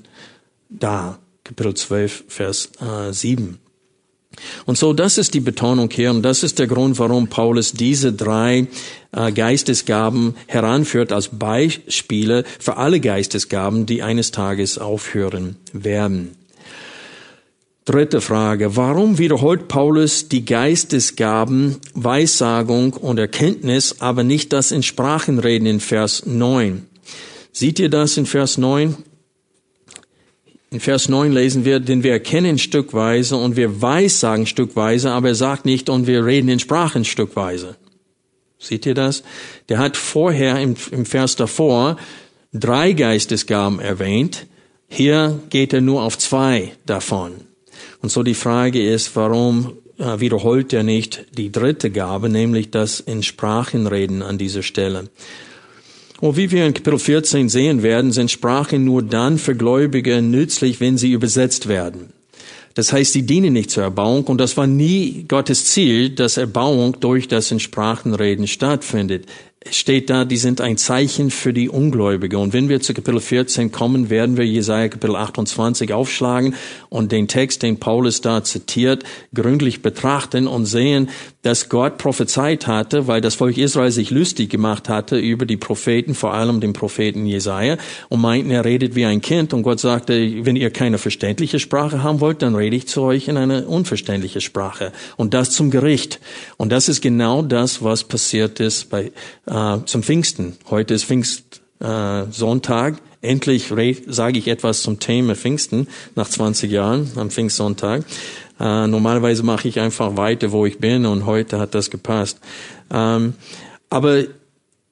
[0.70, 1.20] da.
[1.44, 3.60] Kapitel 12, Vers äh, 7.
[4.65, 8.13] Und so, das ist die Betonung hier und das ist der Grund, warum Paulus diese
[8.13, 8.68] drei
[9.12, 16.36] äh, Geistesgaben heranführt als Beispiele für alle Geistesgaben, die eines Tages aufhören werden.
[17.86, 18.76] Dritte Frage.
[18.76, 26.28] Warum wiederholt Paulus die Geistesgaben, Weissagung und Erkenntnis, aber nicht das in Sprachenreden in Vers
[26.28, 26.86] 9?
[27.52, 28.96] Seht ihr das in Vers 9?
[30.72, 35.36] In Vers 9 lesen wir, denn wir erkennen stückweise und wir weissagen stückweise, aber er
[35.36, 37.76] sagt nicht, und wir reden in Sprachen stückweise.
[38.60, 39.24] Seht ihr das?
[39.70, 41.98] Der hat vorher im, im Vers davor
[42.54, 44.46] drei Geistesgaben erwähnt.
[44.88, 47.34] Hier geht er nur auf zwei davon.
[48.02, 53.00] Und so die Frage ist, warum äh, wiederholt er nicht die dritte Gabe, nämlich das
[53.00, 55.10] in Sprachen reden an dieser Stelle?
[56.22, 60.80] Und wie wir in Kapitel 14 sehen werden, sind Sprachen nur dann für Gläubige nützlich,
[60.80, 62.14] wenn sie übersetzt werden.
[62.76, 66.98] Das heißt, sie dienen nicht zur Erbauung und das war nie Gottes Ziel, dass Erbauung
[67.00, 69.26] durch das in Sprachenreden stattfindet
[69.70, 72.38] steht da, die sind ein Zeichen für die Ungläubige.
[72.38, 76.56] Und wenn wir zu Kapitel 14 kommen, werden wir Jesaja Kapitel 28 aufschlagen
[76.90, 79.04] und den Text, den Paulus da zitiert,
[79.34, 81.10] gründlich betrachten und sehen,
[81.42, 86.13] dass Gott prophezeit hatte, weil das Volk Israel sich lustig gemacht hatte über die Propheten,
[86.13, 87.77] vor allem den Propheten Jesaja,
[88.10, 89.54] und meinten, er redet wie ein Kind.
[89.54, 93.29] Und Gott sagte, wenn ihr keine verständliche Sprache haben wollt, dann rede ich zu euch
[93.29, 94.92] in eine unverständliche Sprache.
[95.15, 96.19] Und das zum Gericht.
[96.58, 99.12] Und das ist genau das, was passiert ist bei
[99.46, 100.58] äh, zum Pfingsten.
[100.69, 102.96] Heute ist Pfingstsonntag.
[102.96, 103.71] Äh, endlich
[104.08, 108.06] sage ich etwas zum Thema Pfingsten nach 20 Jahren am Pfingstsonntag.
[108.60, 112.40] Äh, normalerweise mache ich einfach weiter, wo ich bin und heute hat das gepasst.
[112.92, 113.34] Ähm,
[113.90, 114.24] aber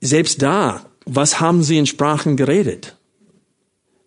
[0.02, 2.96] selbst da, was haben sie in Sprachen geredet?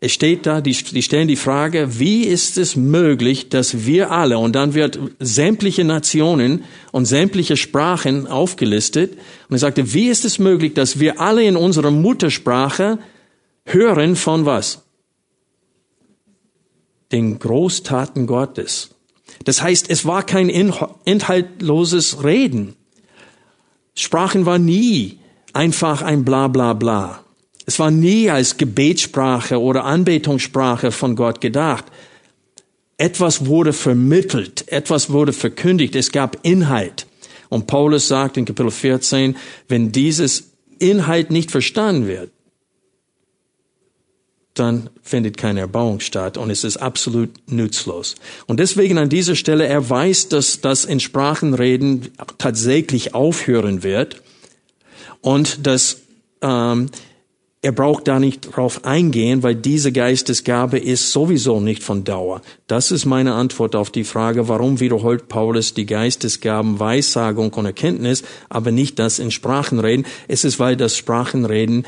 [0.03, 4.39] Es steht da, die, die stellen die Frage, wie ist es möglich, dass wir alle,
[4.39, 10.39] und dann wird sämtliche Nationen und sämtliche Sprachen aufgelistet, und er sagte, wie ist es
[10.39, 12.99] möglich, dass wir alle in unserer Muttersprache
[13.67, 14.83] hören von was?
[17.13, 18.91] Den Großtaten Gottes.
[19.45, 22.77] Das heißt, es war kein inhaltloses Reden.
[23.95, 25.19] Sprachen war nie
[25.53, 27.25] einfach ein Bla bla bla.
[27.67, 31.85] Es war nie als Gebetssprache oder Anbetungssprache von Gott gedacht.
[32.97, 37.07] Etwas wurde vermittelt, etwas wurde verkündigt, es gab Inhalt.
[37.49, 39.37] Und Paulus sagt in Kapitel 14,
[39.69, 42.31] wenn dieses Inhalt nicht verstanden wird,
[44.55, 48.17] dann findet keine Erbauung statt und es ist absolut nutzlos.
[48.47, 54.23] Und deswegen an dieser Stelle, er weiß, dass das in Sprachenreden tatsächlich aufhören wird
[55.21, 55.99] und dass
[56.43, 56.91] ähm,
[57.63, 62.41] er braucht da nicht drauf eingehen, weil diese Geistesgabe ist sowieso nicht von Dauer.
[62.67, 68.23] Das ist meine Antwort auf die Frage, warum wiederholt Paulus die Geistesgaben Weissagung und Erkenntnis,
[68.49, 70.07] aber nicht das in Sprachenreden.
[70.27, 71.85] Es ist, weil das Sprachenreden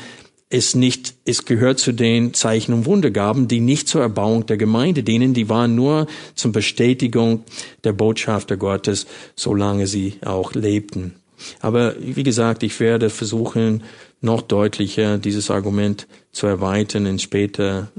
[0.53, 5.01] ist nicht, es gehört zu den Zeichen und Wundergaben, die nicht zur Erbauung der Gemeinde
[5.01, 7.43] dienen, die waren nur zur Bestätigung
[7.83, 11.15] der Botschafter Gottes, solange sie auch lebten.
[11.59, 13.83] Aber wie gesagt, ich werde versuchen,
[14.21, 17.91] noch deutlicher dieses Argument zu erweitern in, später,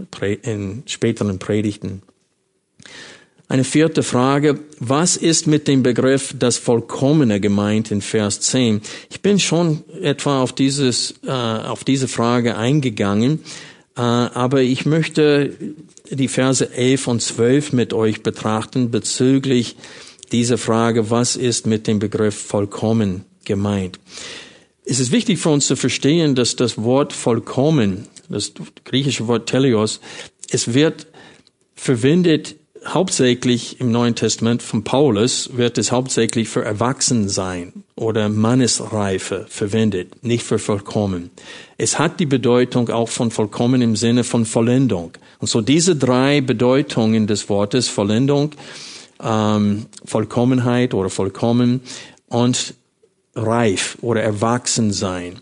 [0.43, 2.03] in späteren Predigten.
[3.47, 4.59] Eine vierte Frage.
[4.79, 8.81] Was ist mit dem Begriff das Vollkommene gemeint in Vers 10?
[9.11, 13.41] Ich bin schon etwa auf dieses, äh, auf diese Frage eingegangen,
[13.97, 15.53] äh, aber ich möchte
[16.11, 19.77] die Verse 11 und 12 mit euch betrachten bezüglich
[20.33, 24.01] dieser Frage, was ist mit dem Begriff vollkommen gemeint.
[24.87, 28.53] Es ist wichtig für uns zu verstehen, dass das Wort vollkommen, das
[28.85, 30.01] griechische Wort teleos,
[30.51, 31.07] es wird
[31.75, 32.57] verwendet
[32.87, 40.45] hauptsächlich im Neuen Testament von Paulus wird es hauptsächlich für Erwachsensein oder Mannesreife verwendet, nicht
[40.45, 41.31] für vollkommen.
[41.79, 45.13] Es hat die Bedeutung auch von vollkommen im Sinne von Vollendung.
[45.39, 48.53] Und so diese drei Bedeutungen des Wortes Vollendung,
[49.23, 51.81] ähm, Vollkommenheit oder vollkommen
[52.29, 52.75] und
[53.35, 55.41] reif oder erwachsen sein.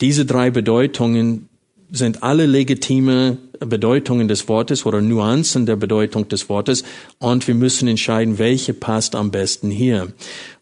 [0.00, 1.48] Diese drei Bedeutungen
[1.90, 6.84] sind alle legitime Bedeutungen des Wortes oder Nuancen der Bedeutung des Wortes
[7.18, 10.12] und wir müssen entscheiden, welche passt am besten hier.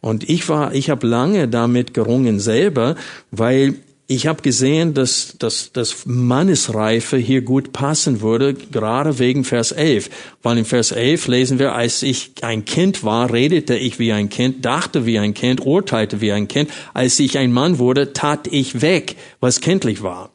[0.01, 2.97] Und ich war, ich habe lange damit gerungen selber,
[3.30, 3.76] weil
[4.07, 10.11] ich habe gesehen, dass, dass, dass Mannesreife hier gut passen würde, gerade wegen Vers 11.
[10.42, 14.28] Weil in Vers 11 lesen wir, als ich ein Kind war, redete ich wie ein
[14.28, 16.70] Kind, dachte wie ein Kind, urteilte wie ein Kind.
[16.92, 20.30] Als ich ein Mann wurde, tat ich weg, was kindlich war.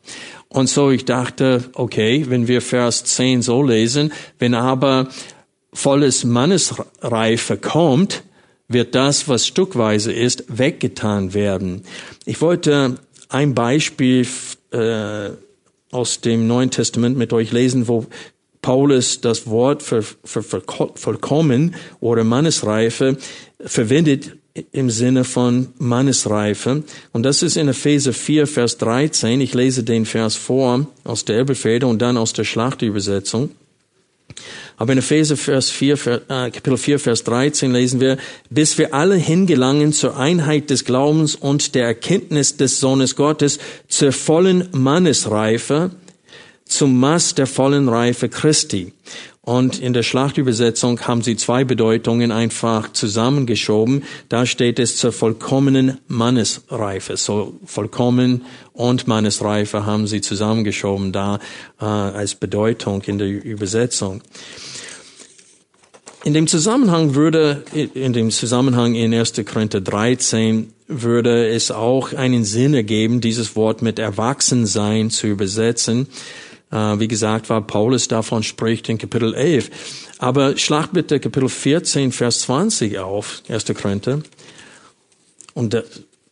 [0.49, 5.07] Und so ich dachte, okay, wenn wir Vers 10 so lesen, wenn aber
[5.71, 8.23] volles Mannesreife kommt,
[8.67, 11.83] wird das, was stückweise ist, weggetan werden.
[12.25, 12.97] Ich wollte
[13.29, 14.27] ein Beispiel
[14.71, 15.29] äh,
[15.91, 18.05] aus dem Neuen Testament mit euch lesen, wo
[18.61, 20.61] Paulus das Wort für, für, für
[20.95, 23.17] vollkommen oder Mannesreife
[23.59, 24.38] verwendet
[24.71, 26.83] im Sinne von Mannesreife.
[27.11, 29.41] Und das ist in Epheser 4, Vers 13.
[29.41, 33.51] Ich lese den Vers vor aus der Elberfelder und dann aus der Schlachtübersetzung.
[34.77, 38.17] Aber in Epheser Vers 4, äh, Kapitel 4, Vers 13 lesen wir,
[38.49, 44.13] bis wir alle hingelangen zur Einheit des Glaubens und der Erkenntnis des Sohnes Gottes, zur
[44.13, 45.91] vollen Mannesreife,
[46.65, 48.93] zum Maß der vollen Reife Christi.
[49.49, 54.03] Und in der Schlachtübersetzung haben sie zwei Bedeutungen einfach zusammengeschoben.
[54.29, 57.17] Da steht es zur vollkommenen Mannesreife.
[57.17, 58.43] So vollkommen
[58.73, 61.39] und Mannesreife haben sie zusammengeschoben da
[61.81, 64.21] äh, als Bedeutung in der Übersetzung.
[66.23, 69.33] In dem Zusammenhang würde, in dem Zusammenhang in 1.
[69.51, 76.05] Korinther 13 würde es auch einen Sinn ergeben, dieses Wort mit Erwachsensein zu übersetzen.
[76.71, 79.69] Äh, wie gesagt, war Paulus davon spricht in Kapitel 11.
[80.19, 83.65] Aber schlag bitte Kapitel 14, Vers 20 auf, 1.
[83.73, 84.21] Korinther.
[85.53, 85.83] Und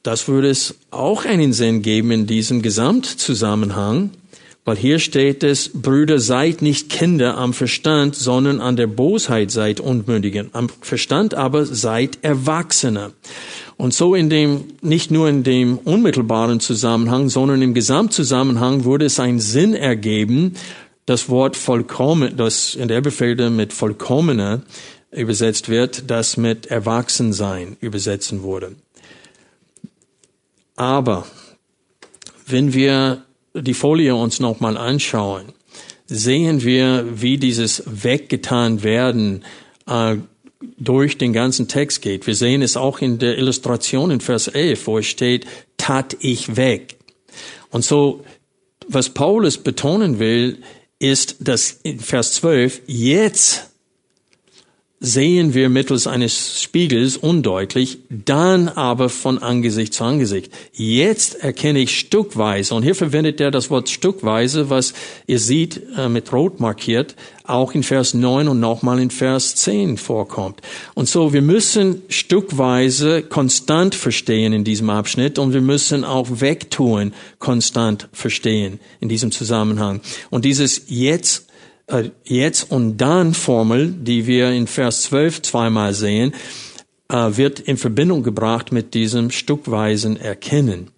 [0.04, 4.12] das würde es auch einen Sinn geben in diesem Gesamtzusammenhang,
[4.64, 9.80] weil hier steht es, Brüder, seid nicht Kinder am Verstand, sondern an der Bosheit seid
[9.80, 10.50] Unmündigen.
[10.54, 13.14] Am Verstand aber seid Erwachsene.
[13.78, 19.20] Und so in dem, nicht nur in dem unmittelbaren Zusammenhang, sondern im Gesamtzusammenhang würde es
[19.20, 20.56] einen Sinn ergeben,
[21.06, 24.64] das Wort vollkommen, das in der Befehle mit vollkommener
[25.12, 28.76] übersetzt wird, das mit Erwachsensein übersetzen wurde.
[30.76, 31.26] Aber
[32.46, 33.24] wenn wir
[33.54, 35.46] die Folie uns nochmal anschauen,
[36.08, 39.44] sehen wir, wie dieses weggetan werden
[39.88, 40.18] äh,
[40.78, 42.28] durch den ganzen Text geht.
[42.28, 45.46] Wir sehen es auch in der Illustration in Vers 11, wo es steht,
[45.78, 46.98] tat ich weg.
[47.70, 48.24] Und so,
[48.88, 50.60] was Paulus betonen will,
[51.00, 53.70] ist, dass in Vers 12 jetzt
[55.00, 60.52] sehen wir mittels eines Spiegels undeutlich, dann aber von Angesicht zu Angesicht.
[60.74, 64.94] Jetzt erkenne ich stückweise, und hier verwendet er das Wort stückweise, was
[65.28, 69.98] ihr seht äh, mit rot markiert, auch in Vers 9 und nochmal in Vers 10
[69.98, 70.62] vorkommt.
[70.96, 77.14] Und so, wir müssen stückweise konstant verstehen in diesem Abschnitt und wir müssen auch wegtun
[77.38, 80.02] konstant verstehen in diesem Zusammenhang.
[80.32, 81.47] Und dieses jetzt
[81.88, 86.34] äh, jetzt und dann Formel, die wir in Vers 12 zweimal sehen,
[87.10, 90.92] äh, wird in Verbindung gebracht mit diesem stückweisen Erkennen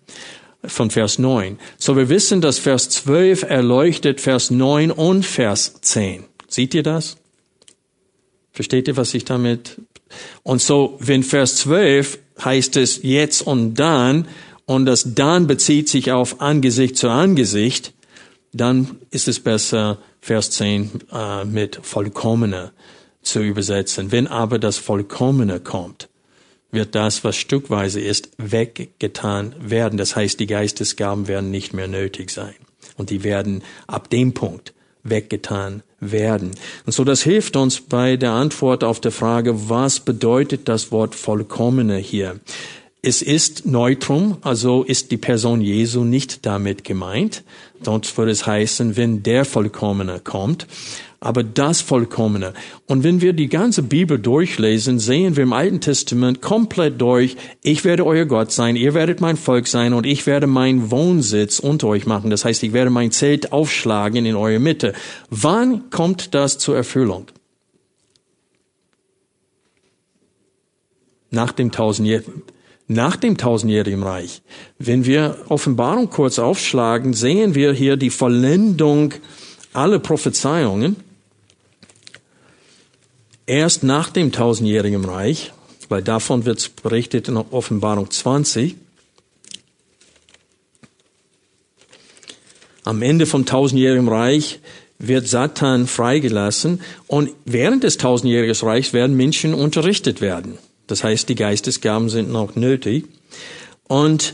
[0.65, 1.57] von Vers 9.
[1.77, 6.25] So wir wissen, dass Vers 12 erleuchtet Vers 9 und Vers 10.
[6.47, 7.17] Seht ihr das?
[8.51, 9.77] Versteht ihr, was ich damit?
[10.43, 14.27] Und so, wenn Vers 12 heißt es jetzt und dann,
[14.65, 17.93] und das dann bezieht sich auf Angesicht zu Angesicht,
[18.51, 22.71] dann ist es besser, Vers 10 äh, mit vollkommener
[23.21, 24.11] zu übersetzen.
[24.11, 26.09] Wenn aber das Vollkommene kommt,
[26.71, 29.97] wird das, was stückweise ist, weggetan werden.
[29.97, 32.55] Das heißt, die Geistesgaben werden nicht mehr nötig sein.
[32.97, 34.73] Und die werden ab dem Punkt
[35.03, 36.51] weggetan werden.
[36.85, 41.15] Und so das hilft uns bei der Antwort auf der Frage, was bedeutet das Wort
[41.15, 42.39] vollkommene hier?
[43.01, 47.43] Es ist Neutrum, also ist die Person Jesu nicht damit gemeint.
[47.81, 50.67] Dort würde es heißen, wenn der Vollkommene kommt.
[51.21, 52.53] Aber das Vollkommene.
[52.87, 57.85] Und wenn wir die ganze Bibel durchlesen, sehen wir im Alten Testament komplett durch, ich
[57.85, 61.87] werde euer Gott sein, ihr werdet mein Volk sein und ich werde meinen Wohnsitz unter
[61.87, 62.29] euch machen.
[62.29, 64.93] Das heißt, ich werde mein Zelt aufschlagen in eure Mitte.
[65.29, 67.27] Wann kommt das zur Erfüllung?
[71.31, 72.43] Nach dem tausendjährigen
[72.89, 74.41] nach dem tausendjährigen Reich.
[74.79, 79.13] Wenn wir Offenbarung kurz aufschlagen, sehen wir hier die Vollendung
[79.73, 80.95] aller Prophezeiungen.
[83.45, 85.53] Erst nach dem tausendjährigen Reich,
[85.87, 88.75] weil davon wird berichtet in Offenbarung 20.
[92.85, 94.61] Am Ende vom tausendjährigen Reich
[94.97, 100.57] wird Satan freigelassen und während des tausendjährigen Reichs werden Menschen unterrichtet werden.
[100.89, 103.05] Das heißt, die Geistesgaben sind noch nötig.
[103.87, 104.33] Und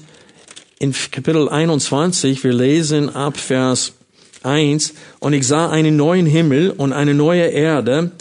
[0.79, 3.93] in Kapitel 21, wir lesen ab Vers
[4.43, 8.11] 1, und ich sah einen neuen Himmel und eine neue Erde,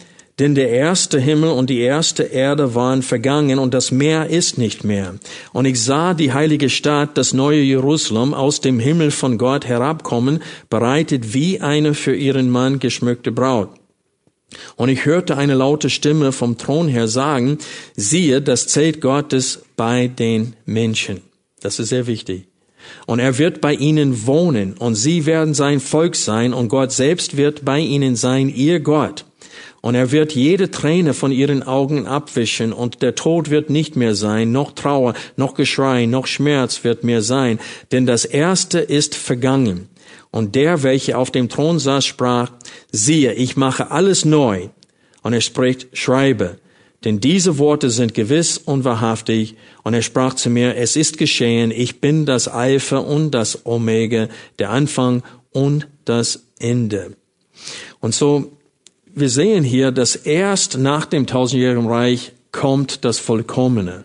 [0.41, 4.83] denn der erste Himmel und die erste Erde waren vergangen und das Meer ist nicht
[4.83, 5.15] mehr.
[5.53, 10.43] Und ich sah die heilige Stadt, das neue Jerusalem, aus dem Himmel von Gott herabkommen,
[10.69, 13.71] bereitet wie eine für ihren Mann geschmückte Braut.
[14.77, 17.59] Und ich hörte eine laute Stimme vom Thron her sagen,
[17.97, 21.21] siehe das Zelt Gottes bei den Menschen.
[21.61, 22.47] Das ist sehr wichtig.
[23.07, 27.37] Und er wird bei ihnen wohnen und sie werden sein Volk sein und Gott selbst
[27.37, 29.25] wird bei ihnen sein, ihr Gott.
[29.81, 34.15] Und er wird jede Träne von ihren Augen abwischen und der Tod wird nicht mehr
[34.15, 37.59] sein, noch Trauer, noch Geschrei, noch Schmerz wird mehr sein,
[37.93, 39.89] denn das Erste ist vergangen.
[40.35, 42.51] Und der, welcher auf dem Thron saß, sprach,
[42.91, 44.69] siehe, ich mache alles neu.
[45.23, 46.59] Und er spricht, schreibe,
[47.05, 49.55] denn diese Worte sind gewiss und wahrhaftig.
[49.85, 54.27] Und er sprach zu mir, es ist geschehen, ich bin das Alpha und das Omega,
[54.59, 55.23] der Anfang
[55.53, 57.15] und das Ende.
[58.01, 58.57] Und so,
[59.15, 64.03] wir sehen hier, dass erst nach dem tausendjährigen Reich kommt das vollkommene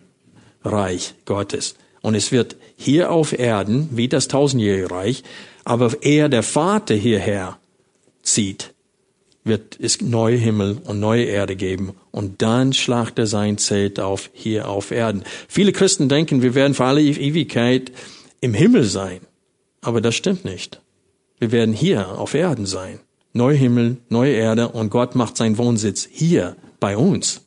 [0.63, 1.73] Reich Gottes.
[2.01, 5.23] Und es wird hier auf Erden, wie das tausendjährige Reich,
[5.69, 7.59] aber er, der Vater hierher
[8.23, 8.73] zieht,
[9.43, 14.31] wird es neue Himmel und neue Erde geben und dann schlacht er sein Zelt auf
[14.33, 15.21] hier auf Erden.
[15.47, 17.91] Viele Christen denken, wir werden für alle Ewigkeit
[18.41, 19.19] im Himmel sein,
[19.81, 20.81] aber das stimmt nicht.
[21.37, 22.99] Wir werden hier auf Erden sein.
[23.33, 27.41] Neue Himmel, neue Erde und Gott macht seinen Wohnsitz hier bei uns.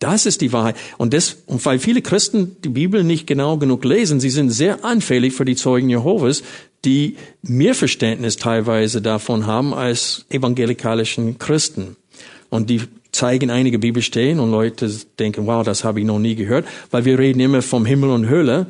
[0.00, 0.76] Das ist die Wahrheit.
[0.96, 4.84] Und, das, und weil viele Christen die Bibel nicht genau genug lesen, sie sind sehr
[4.84, 6.42] anfällig für die Zeugen Jehovas,
[6.84, 11.96] die mehr Verständnis teilweise davon haben als evangelikalischen Christen.
[12.50, 16.66] Und die zeigen einige Bibelstellen und Leute denken, wow, das habe ich noch nie gehört,
[16.90, 18.66] weil wir reden immer vom Himmel und Hölle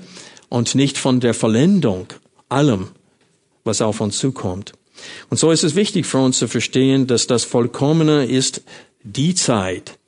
[0.49, 2.07] und nicht von der Vollendung
[2.49, 2.89] allem,
[3.65, 4.73] was auf uns zukommt.
[5.31, 8.63] Und so ist es wichtig für uns zu verstehen, dass das Vollkommene ist
[9.05, 9.99] die Zeit,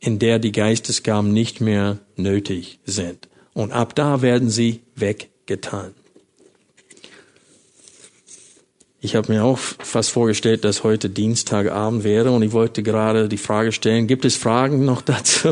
[0.00, 3.28] in der die Geistesgaben nicht mehr nötig sind.
[3.54, 5.94] Und ab da werden sie weggetan.
[9.04, 13.36] Ich habe mir auch fast vorgestellt, dass heute Dienstagabend wäre und ich wollte gerade die
[13.36, 15.48] Frage stellen, gibt es Fragen noch dazu?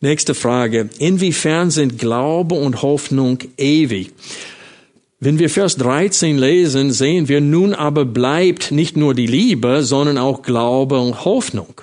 [0.00, 0.88] Nächste Frage.
[0.98, 4.12] Inwiefern sind Glaube und Hoffnung ewig?
[5.20, 10.16] Wenn wir Vers 13 lesen, sehen wir, nun aber bleibt nicht nur die Liebe, sondern
[10.16, 11.82] auch Glaube und Hoffnung.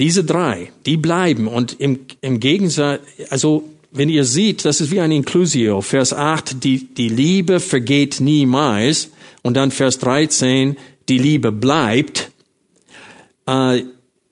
[0.00, 5.00] Diese drei, die bleiben und im, im Gegensatz, also wenn ihr seht, das ist wie
[5.00, 5.80] ein Inclusio.
[5.80, 9.10] Vers 8, die, die Liebe vergeht niemals.
[9.42, 10.76] Und dann Vers 13,
[11.08, 12.30] die Liebe bleibt.
[13.46, 13.82] Äh,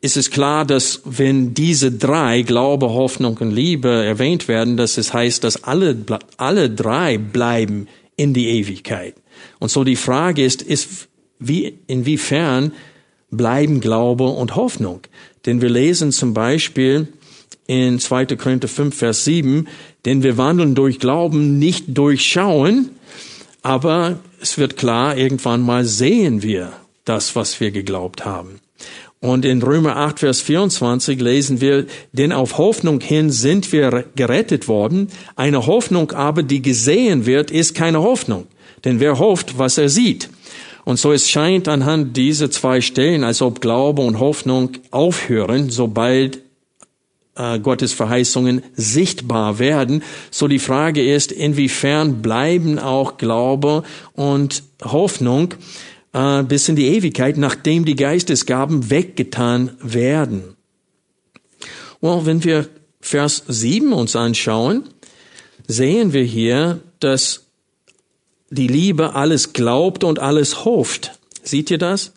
[0.00, 5.14] ist es klar, dass wenn diese drei, Glaube, Hoffnung und Liebe erwähnt werden, dass es
[5.14, 5.96] heißt, dass alle,
[6.36, 7.86] alle drei bleiben
[8.16, 9.14] in die Ewigkeit.
[9.60, 11.08] Und so die Frage ist, ist
[11.38, 12.72] wie, inwiefern
[13.30, 15.02] bleiben Glaube und Hoffnung?
[15.46, 17.06] Denn wir lesen zum Beispiel,
[17.72, 18.26] in 2.
[18.36, 19.66] Korinther 5, Vers 7,
[20.04, 22.90] denn wir wandeln durch Glauben, nicht durch Schauen,
[23.62, 26.74] aber es wird klar, irgendwann mal sehen wir
[27.06, 28.60] das, was wir geglaubt haben.
[29.20, 34.68] Und in Römer 8, Vers 24 lesen wir, denn auf Hoffnung hin sind wir gerettet
[34.68, 35.08] worden.
[35.36, 38.48] Eine Hoffnung aber, die gesehen wird, ist keine Hoffnung.
[38.84, 40.28] Denn wer hofft, was er sieht?
[40.84, 46.40] Und so es scheint anhand dieser zwei Stellen, als ob Glaube und Hoffnung aufhören, sobald
[47.36, 50.02] äh, Gottes Verheißungen sichtbar werden.
[50.30, 55.54] So die Frage ist, inwiefern bleiben auch Glaube und Hoffnung
[56.12, 60.56] äh, bis in die Ewigkeit, nachdem die Geistesgaben weggetan werden.
[62.00, 62.68] Well, wenn wir
[63.00, 64.84] Vers 7 uns anschauen,
[65.66, 67.46] sehen wir hier, dass
[68.50, 71.18] die Liebe alles glaubt und alles hofft.
[71.42, 72.12] Seht ihr das?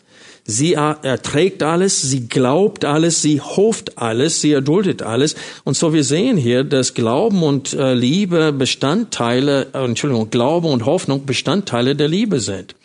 [0.48, 5.34] Sie erträgt alles, sie glaubt alles, sie hofft alles, sie erduldet alles.
[5.64, 10.86] Und so wir sehen hier, dass Glauben und äh, Liebe Bestandteile, äh, Entschuldigung, Glaube und
[10.86, 12.76] Hoffnung Bestandteile der Liebe sind.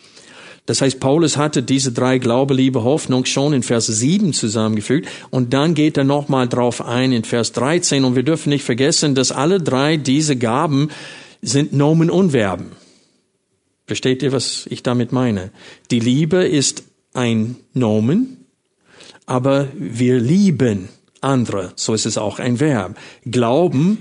[0.66, 5.52] Das heißt, Paulus hatte diese drei Glaube, Liebe, Hoffnung schon in Vers 7 zusammengefügt und
[5.52, 9.30] dann geht er nochmal drauf ein in Vers 13 und wir dürfen nicht vergessen, dass
[9.30, 10.90] alle drei diese Gaben
[11.42, 12.72] sind Nomen und Verben.
[13.86, 15.50] Versteht ihr, was ich damit meine?
[15.90, 18.46] Die Liebe ist ein Nomen,
[19.26, 20.88] aber wir lieben
[21.20, 21.72] andere.
[21.76, 22.96] So ist es auch ein Verb.
[23.24, 23.98] Glauben,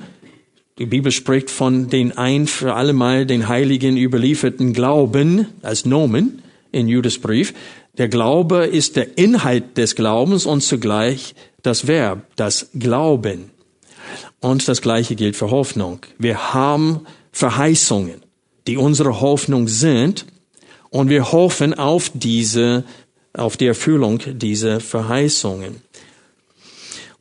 [0.77, 6.41] die Bibel spricht von den ein für allemal den Heiligen überlieferten Glauben als Nomen
[6.71, 7.53] in Judas Brief.
[7.97, 13.51] Der Glaube ist der Inhalt des Glaubens und zugleich das Verb, das Glauben.
[14.39, 15.99] Und das Gleiche gilt für Hoffnung.
[16.17, 17.01] Wir haben
[17.31, 18.21] Verheißungen,
[18.65, 20.25] die unsere Hoffnung sind
[20.91, 22.83] und wir hoffen auf diese,
[23.33, 25.77] auf die Erfüllung dieser Verheißungen.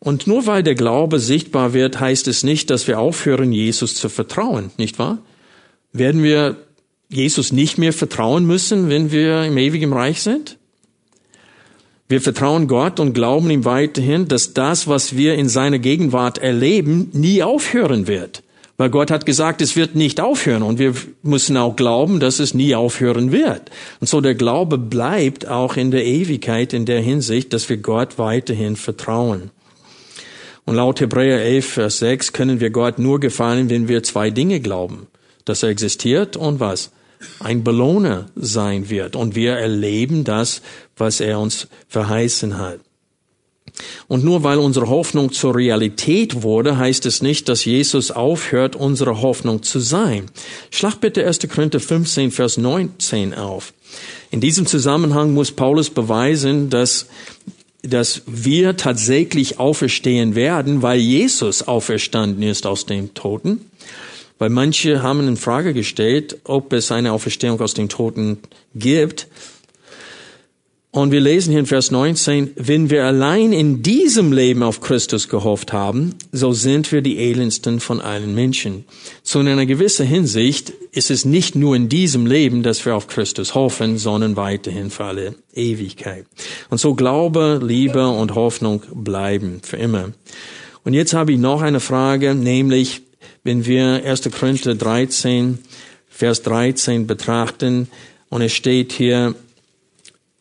[0.01, 4.09] Und nur weil der Glaube sichtbar wird, heißt es nicht, dass wir aufhören, Jesus zu
[4.09, 5.19] vertrauen, nicht wahr?
[5.93, 6.57] Werden wir
[7.09, 10.57] Jesus nicht mehr vertrauen müssen, wenn wir im ewigen Reich sind?
[12.09, 17.11] Wir vertrauen Gott und glauben ihm weiterhin, dass das, was wir in seiner Gegenwart erleben,
[17.13, 18.43] nie aufhören wird.
[18.81, 22.55] Weil Gott hat gesagt, es wird nicht aufhören und wir müssen auch glauben, dass es
[22.55, 23.71] nie aufhören wird.
[24.01, 28.19] Und so der Glaube bleibt auch in der Ewigkeit in der Hinsicht, dass wir Gott
[28.19, 29.51] weiterhin vertrauen.
[30.65, 34.61] Und laut Hebräer 11, Vers 6 können wir Gott nur gefallen, wenn wir zwei Dinge
[34.61, 35.09] glauben.
[35.45, 36.91] Dass er existiert und was?
[37.39, 39.15] Ein Belohner sein wird.
[39.15, 40.63] Und wir erleben das,
[40.97, 42.81] was er uns verheißen hat.
[44.09, 49.21] Und nur weil unsere Hoffnung zur Realität wurde, heißt es nicht, dass Jesus aufhört, unsere
[49.23, 50.27] Hoffnung zu sein.
[50.71, 51.41] Schlag bitte 1.
[51.49, 53.73] Korinther 15, Vers 19 auf.
[54.31, 57.07] In diesem Zusammenhang muss Paulus beweisen, dass,
[57.83, 63.61] dass wir tatsächlich auferstehen werden, weil Jesus auferstanden ist aus den Toten.
[64.39, 68.39] Weil manche haben in Frage gestellt, ob es eine Auferstehung aus den Toten
[68.75, 69.27] gibt.
[70.93, 75.29] Und wir lesen hier in Vers 19, wenn wir allein in diesem Leben auf Christus
[75.29, 78.85] gehofft haben, so sind wir die elendsten von allen Menschen.
[79.23, 83.07] So in einer gewissen Hinsicht ist es nicht nur in diesem Leben, dass wir auf
[83.07, 86.27] Christus hoffen, sondern weiterhin für alle Ewigkeit.
[86.71, 90.11] Und so Glaube, Liebe und Hoffnung bleiben für immer.
[90.83, 93.03] Und jetzt habe ich noch eine Frage, nämlich
[93.45, 94.29] wenn wir 1.
[94.33, 95.59] Korinther 13,
[96.09, 97.87] Vers 13 betrachten,
[98.29, 99.35] und es steht hier,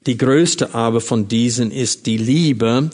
[0.06, 2.90] die größte aber von diesen ist die Liebe.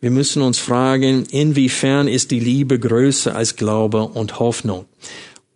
[0.00, 4.86] Wir müssen uns fragen, inwiefern ist die Liebe größer als Glaube und Hoffnung?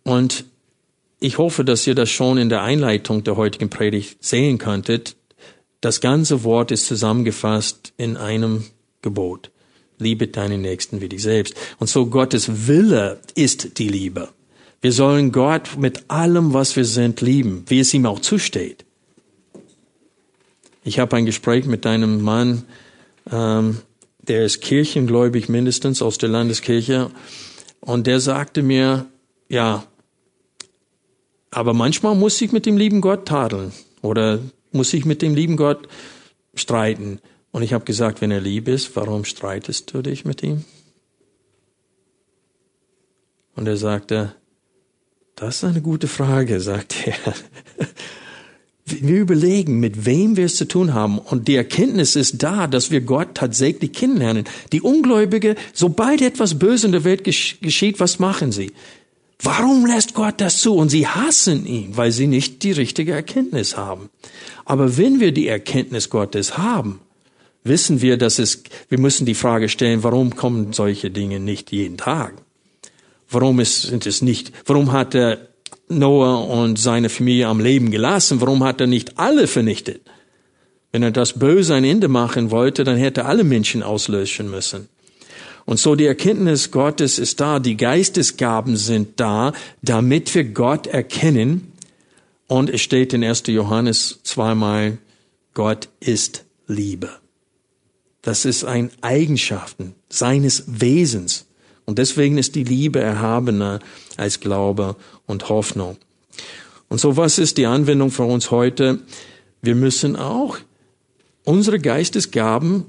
[0.03, 0.45] Und
[1.19, 5.15] ich hoffe, dass ihr das schon in der Einleitung der heutigen Predigt sehen könntet.
[5.79, 8.65] Das ganze Wort ist zusammengefasst in einem
[9.01, 9.51] Gebot.
[9.99, 11.53] Liebe deinen Nächsten wie dich selbst.
[11.79, 14.29] Und so Gottes Wille ist die Liebe.
[14.81, 18.83] Wir sollen Gott mit allem, was wir sind, lieben, wie es ihm auch zusteht.
[20.83, 22.63] Ich habe ein Gespräch mit einem Mann,
[23.31, 23.79] ähm,
[24.19, 27.11] der ist kirchengläubig mindestens aus der Landeskirche,
[27.81, 29.07] und der sagte mir,
[29.49, 29.83] ja,
[31.49, 34.39] aber manchmal muss ich mit dem lieben Gott tadeln oder
[34.71, 35.89] muss ich mit dem lieben Gott
[36.53, 37.19] streiten.
[37.51, 40.63] Und ich habe gesagt, wenn er lieb ist, warum streitest du dich mit ihm?
[43.55, 44.35] Und er sagte,
[45.35, 47.33] das ist eine gute Frage, sagte er.
[49.01, 51.19] Wir überlegen, mit wem wir es zu tun haben.
[51.19, 54.45] Und die Erkenntnis ist da, dass wir Gott tatsächlich kennenlernen.
[54.71, 58.71] Die Ungläubige, sobald etwas Böses in der Welt geschieht, was machen sie?
[59.43, 60.75] Warum lässt Gott das zu?
[60.75, 64.09] Und sie hassen ihn, weil sie nicht die richtige Erkenntnis haben.
[64.65, 66.99] Aber wenn wir die Erkenntnis Gottes haben,
[67.63, 71.97] wissen wir, dass es, wir müssen die Frage stellen, warum kommen solche Dinge nicht jeden
[71.97, 72.33] Tag?
[73.29, 75.50] Warum ist, sind es nicht, warum hat er
[75.97, 78.41] Noah und seine Familie am Leben gelassen?
[78.41, 80.01] Warum hat er nicht alle vernichtet?
[80.91, 84.89] Wenn er das Böse ein Ende machen wollte, dann hätte er alle Menschen auslöschen müssen.
[85.65, 91.71] Und so die Erkenntnis Gottes ist da, die Geistesgaben sind da, damit wir Gott erkennen.
[92.47, 93.43] Und es steht in 1.
[93.47, 94.97] Johannes zweimal,
[95.53, 97.09] Gott ist Liebe.
[98.21, 101.45] Das ist ein Eigenschaften seines Wesens.
[101.85, 103.79] Und deswegen ist die Liebe erhabener
[104.21, 104.95] als Glaube
[105.25, 105.97] und Hoffnung.
[106.87, 108.99] Und so was ist die Anwendung für uns heute?
[109.61, 110.57] Wir müssen auch
[111.43, 112.85] unsere Geistesgaben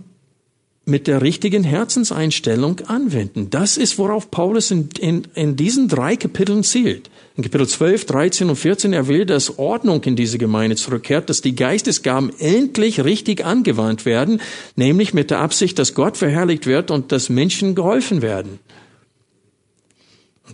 [0.85, 3.51] mit der richtigen Herzenseinstellung anwenden.
[3.51, 7.09] Das ist, worauf Paulus in, in, in diesen drei Kapiteln zielt.
[7.37, 11.41] In Kapitel 12, 13 und 14, er will, dass Ordnung in diese Gemeinde zurückkehrt, dass
[11.41, 14.41] die Geistesgaben endlich richtig angewandt werden,
[14.75, 18.59] nämlich mit der Absicht, dass Gott verherrlicht wird und dass Menschen geholfen werden.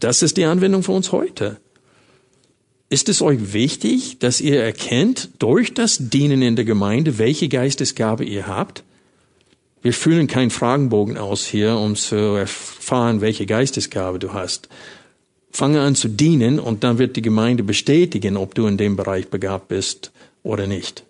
[0.01, 1.59] Das ist die Anwendung für uns heute.
[2.90, 8.24] Ist es euch wichtig, dass ihr erkennt durch das Dienen in der Gemeinde, welche Geistesgabe
[8.24, 8.82] ihr habt?
[9.82, 14.68] Wir füllen keinen Fragenbogen aus hier, um zu erfahren, welche Geistesgabe du hast.
[15.51, 19.28] Fange an zu dienen und dann wird die Gemeinde bestätigen, ob du in dem Bereich
[19.28, 20.11] begabt bist
[20.42, 21.05] oder nicht.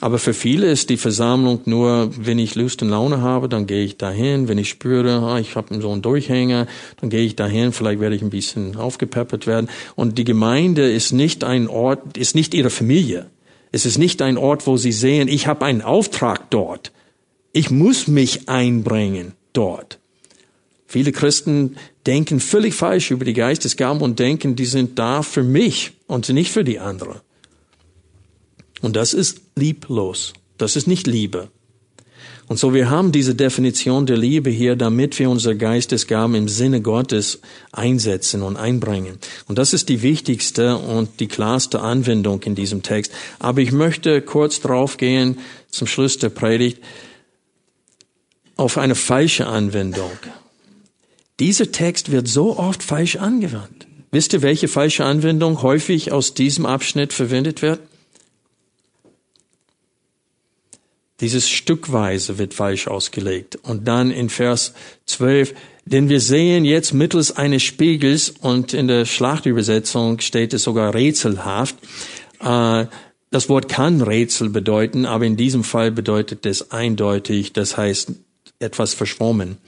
[0.00, 3.84] Aber für viele ist die Versammlung nur, wenn ich Lust und Laune habe, dann gehe
[3.84, 4.48] ich dahin.
[4.48, 6.66] Wenn ich spüre, ah, ich habe so einen Durchhänger,
[7.00, 7.72] dann gehe ich dahin.
[7.72, 9.68] Vielleicht werde ich ein bisschen aufgepeppert werden.
[9.94, 13.30] Und die Gemeinde ist nicht ein Ort, ist nicht ihre Familie.
[13.72, 16.92] Es ist nicht ein Ort, wo sie sehen, ich habe einen Auftrag dort.
[17.52, 19.98] Ich muss mich einbringen dort.
[20.86, 21.76] Viele Christen
[22.06, 26.52] denken völlig falsch über die Geistesgaben und denken, die sind da für mich und nicht
[26.52, 27.20] für die anderen.
[28.84, 30.34] Und das ist lieblos.
[30.58, 31.48] Das ist nicht Liebe.
[32.48, 36.82] Und so wir haben diese Definition der Liebe hier, damit wir unsere Geistesgaben im Sinne
[36.82, 37.40] Gottes
[37.72, 39.18] einsetzen und einbringen.
[39.48, 43.10] Und das ist die wichtigste und die klarste Anwendung in diesem Text.
[43.38, 45.38] Aber ich möchte kurz draufgehen
[45.70, 46.82] zum Schluss der Predigt
[48.56, 50.12] auf eine falsche Anwendung.
[51.40, 53.86] Dieser Text wird so oft falsch angewandt.
[54.10, 57.80] Wisst ihr, welche falsche Anwendung häufig aus diesem Abschnitt verwendet wird?
[61.20, 63.56] Dieses Stückweise wird falsch ausgelegt.
[63.62, 64.74] Und dann in Vers
[65.06, 65.54] 12,
[65.84, 71.76] denn wir sehen jetzt mittels eines Spiegels, und in der Schlachtübersetzung steht es sogar rätselhaft,
[72.40, 72.86] äh,
[73.30, 78.12] das Wort kann Rätsel bedeuten, aber in diesem Fall bedeutet es eindeutig, das heißt
[78.60, 79.58] etwas verschwommen.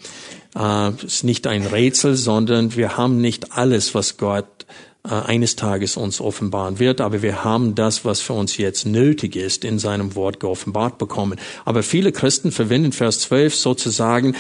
[0.57, 4.67] Äh, es ist nicht ein Rätsel, sondern wir haben nicht alles, was Gott
[5.13, 9.65] eines Tages uns offenbaren wird, aber wir haben das, was für uns jetzt nötig ist,
[9.65, 11.39] in seinem Wort geoffenbart bekommen.
[11.65, 14.35] Aber viele Christen verwenden Vers 12 sozusagen,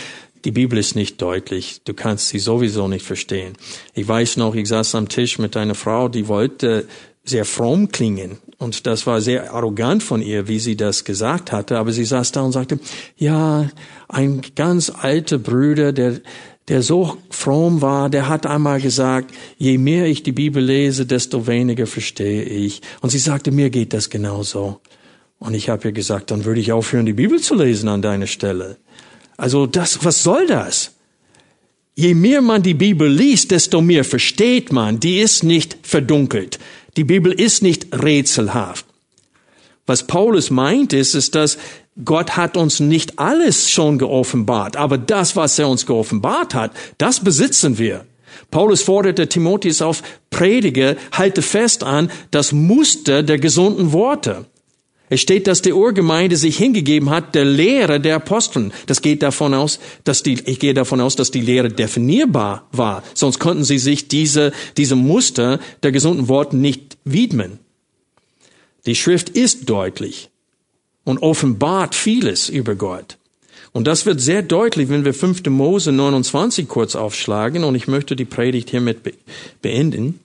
[0.45, 3.55] die Bibel ist nicht deutlich, du kannst sie sowieso nicht verstehen.
[3.95, 6.87] Ich weiß noch, ich saß am Tisch mit einer Frau, die wollte
[7.25, 8.39] sehr fromm klingen.
[8.59, 11.79] Und das war sehr arrogant von ihr, wie sie das gesagt hatte.
[11.79, 12.79] Aber sie saß da und sagte,
[13.17, 13.69] ja,
[14.09, 16.21] ein ganz alter Bruder, der,
[16.69, 21.47] der so fromm war, der hat einmal gesagt, je mehr ich die Bibel lese, desto
[21.47, 22.83] weniger verstehe ich.
[23.01, 24.81] Und sie sagte, mir geht das genauso.
[25.39, 28.27] Und ich habe ihr gesagt, dann würde ich aufhören, die Bibel zu lesen an deiner
[28.27, 28.79] Stelle.
[29.37, 30.93] Also das, was soll das?
[31.95, 34.99] Je mehr man die Bibel liest, desto mehr versteht man.
[34.99, 36.59] Die ist nicht verdunkelt.
[36.97, 38.87] Die Bibel ist nicht rätselhaft.
[39.87, 41.59] Was Paulus meint ist, ist, dass
[42.05, 47.21] Gott hat uns nicht alles schon geoffenbart, aber das, was er uns geoffenbart hat, das
[47.21, 48.05] besitzen wir.
[48.51, 54.45] Paulus forderte Timotheus auf, predige, halte fest an das Muster der gesunden Worte.
[55.09, 58.73] Es steht, dass die Urgemeinde sich hingegeben hat der Lehre der Aposteln.
[58.87, 63.05] Das geht davon aus, dass die, ich gehe davon aus, dass die Lehre definierbar war.
[63.15, 67.61] Sonst konnten sie sich diese, diese Muster der gesunden Worte nicht widmen.
[68.85, 70.29] Die Schrift ist deutlich
[71.07, 73.17] und offenbart vieles über Gott.
[73.73, 75.47] Und das wird sehr deutlich, wenn wir 5.
[75.47, 77.63] Mose 29 kurz aufschlagen.
[77.63, 78.99] Und ich möchte die Predigt hiermit
[79.63, 80.19] beenden.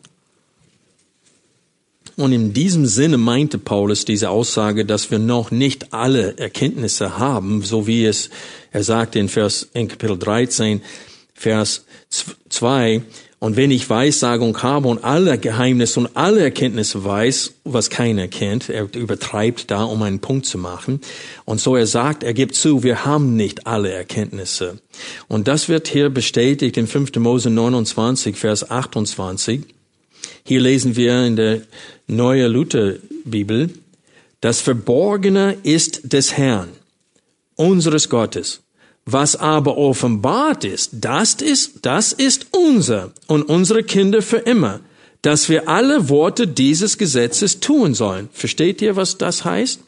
[2.15, 7.61] Und in diesem Sinne meinte Paulus diese Aussage, dass wir noch nicht alle Erkenntnisse haben,
[7.61, 8.29] so wie es,
[8.71, 10.81] er sagte in Vers, in Kapitel 13,
[11.33, 11.85] Vers
[12.49, 13.01] 2,
[13.41, 18.69] und wenn ich Weissagung habe und alle Geheimnisse und alle Erkenntnisse weiß, was keiner kennt,
[18.69, 21.01] er übertreibt da, um einen Punkt zu machen.
[21.43, 24.77] Und so er sagt, er gibt zu, wir haben nicht alle Erkenntnisse.
[25.27, 27.15] Und das wird hier bestätigt in 5.
[27.15, 29.61] Mose 29, Vers 28.
[30.43, 31.61] Hier lesen wir in der
[32.05, 33.71] Neue Luther Bibel,
[34.41, 36.69] das Verborgene ist des Herrn,
[37.55, 38.61] unseres Gottes.
[39.05, 44.79] Was aber offenbart ist, das ist, das ist unser und unsere Kinder für immer,
[45.21, 48.29] dass wir alle Worte dieses Gesetzes tun sollen.
[48.31, 49.79] Versteht ihr, was das heißt?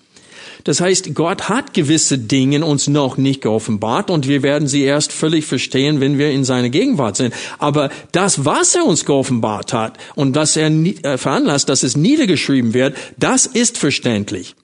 [0.63, 5.11] Das heißt, Gott hat gewisse Dinge uns noch nicht geoffenbart und wir werden sie erst
[5.11, 7.33] völlig verstehen, wenn wir in seiner Gegenwart sind.
[7.59, 12.73] Aber das, was er uns geoffenbart hat und was er äh, veranlasst, dass es niedergeschrieben
[12.73, 14.55] wird, das ist verständlich.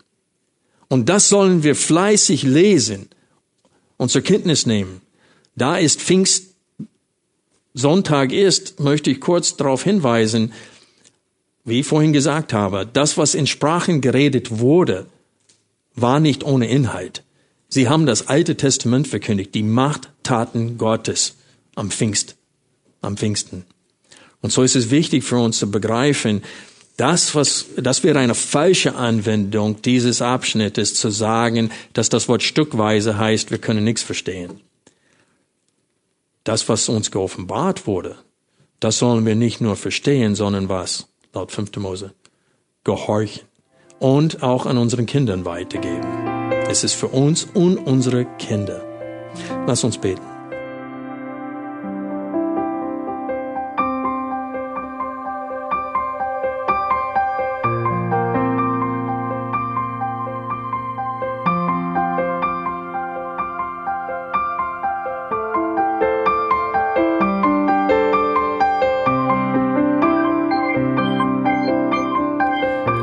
[0.88, 3.10] Und das sollen wir fleißig lesen
[4.00, 5.02] und zur Kenntnis nehmen.
[5.56, 6.56] Da ist Pfingst
[7.76, 10.54] Sonntag ist, möchte ich kurz darauf hinweisen,
[11.66, 15.06] wie ich vorhin gesagt habe, das, was in Sprachen geredet wurde,
[15.94, 17.24] war nicht ohne Inhalt.
[17.68, 21.36] Sie haben das Alte Testament verkündigt, die Machttaten Gottes
[21.76, 22.36] am Pfingst,
[23.02, 23.66] am Pfingsten.
[24.42, 26.42] Und so ist es wichtig für uns zu begreifen,
[27.00, 33.18] das, was, das wäre eine falsche Anwendung dieses Abschnittes zu sagen, dass das Wort stückweise
[33.18, 34.60] heißt, wir können nichts verstehen.
[36.44, 38.18] Das, was uns geoffenbart wurde,
[38.82, 41.08] das sollen wir nicht nur verstehen, sondern was?
[41.34, 41.78] Laut 5.
[41.78, 42.14] Mose.
[42.84, 43.44] Gehorchen
[44.00, 46.28] und auch an unseren Kindern weitergeben.
[46.70, 48.84] Es ist für uns und unsere Kinder.
[49.66, 50.29] Lass uns beten.